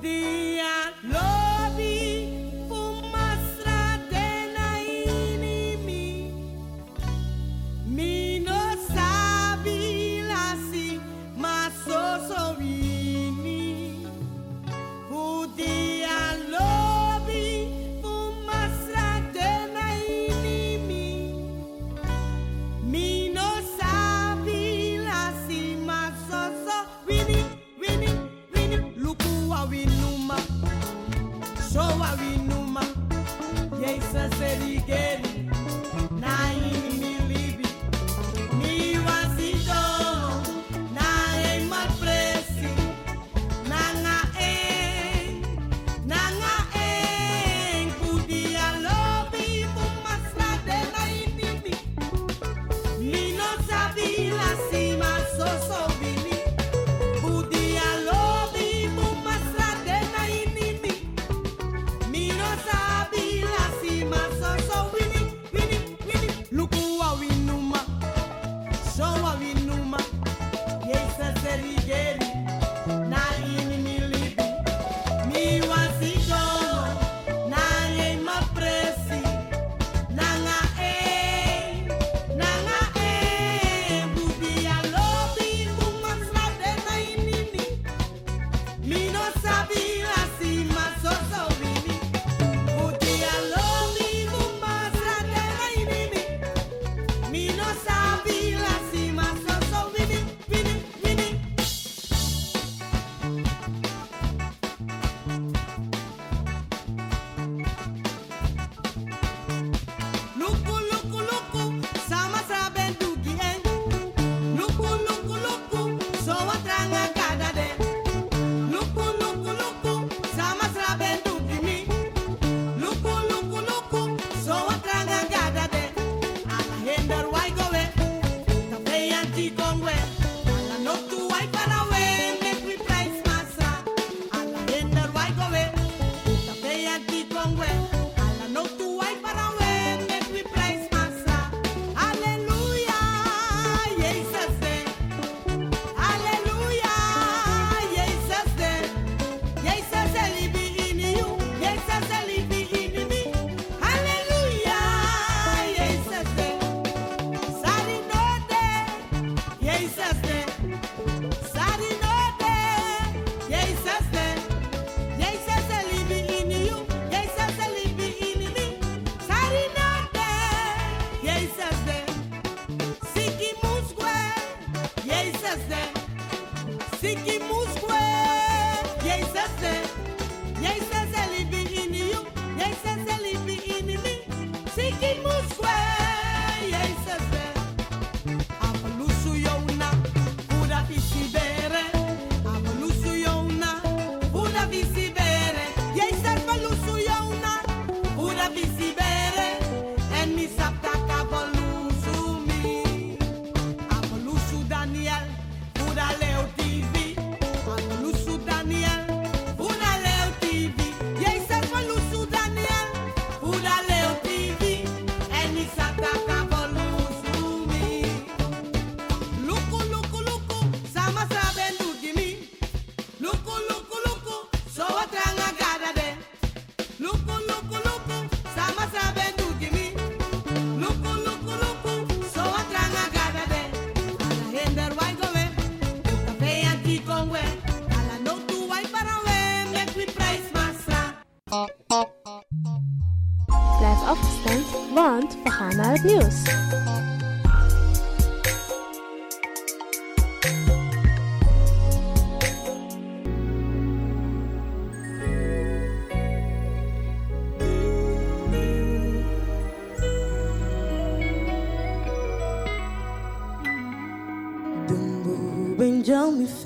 Woody. 0.00 0.37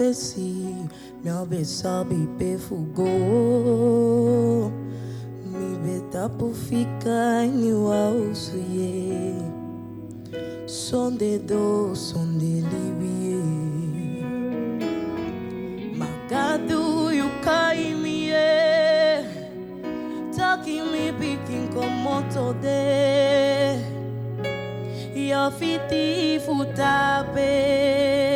prophétie, 0.02 0.88
miabe 1.22 1.64
sabi 1.64 2.26
pe 2.38 2.58
fugo. 2.58 3.06
Mi 5.46 5.76
beta 5.82 6.28
pufika 6.28 7.46
ni 7.46 7.72
wa 7.72 8.10
usuye. 8.10 9.34
Son 10.66 11.16
de 11.16 11.38
do, 11.38 11.94
son 11.94 12.38
de 12.38 12.62
libye. 12.70 13.42
Magadu 15.96 17.12
yukai 17.12 17.94
miye. 17.94 18.34
Eh. 18.34 19.24
Taki 20.36 20.80
mi 20.80 21.12
pikin 21.18 21.68
komoto 21.74 22.54
de. 22.60 23.78
Yafiti 25.14 26.40
futape. 26.44 28.31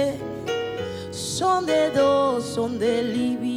Son 1.39 1.61
de 1.67 1.91
do, 1.91 2.41
son 2.41 2.79
de 2.79 3.03
libie 3.03 3.56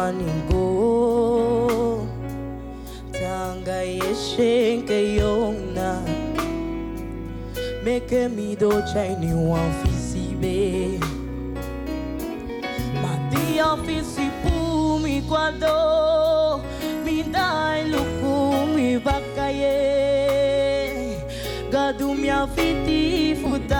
paninggo. 0.00 0.68
Tanggayeshen 3.12 4.88
kayong 4.88 5.76
na 5.76 6.00
Mekemido 7.84 8.80
chay 8.92 9.12
ni 9.20 9.32
wan 9.36 9.68
fisibe 9.84 10.96
Matia 13.02 13.76
fisipumi 13.84 15.20
kwado. 15.28 16.60
Mindai 17.04 17.84
lukumi 17.92 18.96
vakaye, 19.04 19.76
Gadu 21.72 22.14
mi 22.14 22.28
afiti. 22.30 23.36
futa 23.40 23.79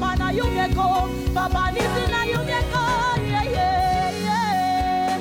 Baba 0.00 0.16
na 0.16 0.30
you 0.30 0.44
may 0.44 0.68
go. 0.74 1.08
Baba 1.34 1.70
listen 1.74 2.10
na 2.10 2.22
you 2.24 2.38
may 2.48 2.62
go. 2.72 2.84
Yeah, 3.28 3.44
yeah, 3.56 4.10
yeah. 4.26 5.18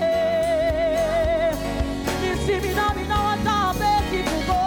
You 2.23 2.34
see 2.45 2.59
me 2.61 2.69
now, 2.73 2.93
me 2.95 3.03
now 3.07 3.23
what 3.25 3.47
I'll 3.47 3.73
make 3.75 4.13
you 4.13 4.23
go. 4.47 4.61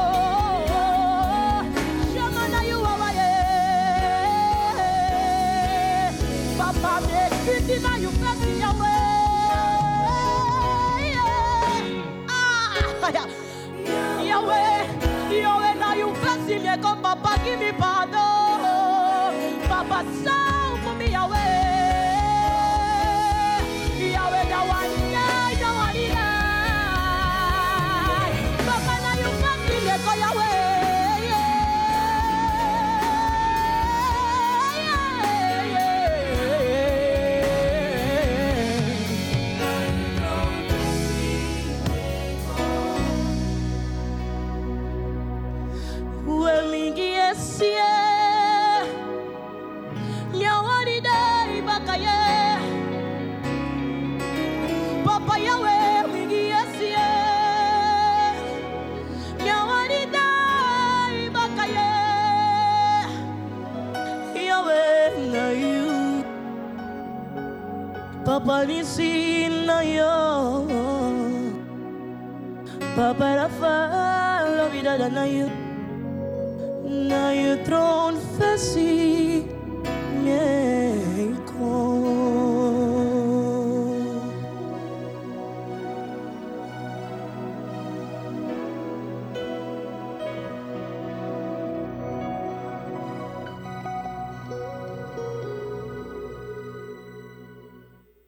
Shamana. 2.13 2.61
Baba 6.59 6.93
make 7.09 7.49
it 7.57 7.71
in 7.71 7.85
you 8.03 8.11
make. 8.13 8.29
Ah, 12.29 12.75
yawe 14.23 14.61
yawe 15.43 15.69
na 15.81 15.81
now 15.81 15.95
you 15.95 16.09
bless 16.21 16.49
Papa, 17.03 17.33
give 17.45 17.61
me 17.61 17.73
pardon 17.73 18.22
awesome. 20.03 20.32
Panisi 68.47 69.49
na 69.67 69.81
yo. 69.83 70.67
Papa 72.97 73.37
Rafa 73.37 73.77
lo 74.57 74.69
vida 74.71 74.99
da 74.99 75.09
na 75.09 75.25
you 75.25 75.49
Na 76.85 77.31
you 77.31 77.57
throne 77.65 78.19
fesi 78.37 79.12
yeah 79.12 79.12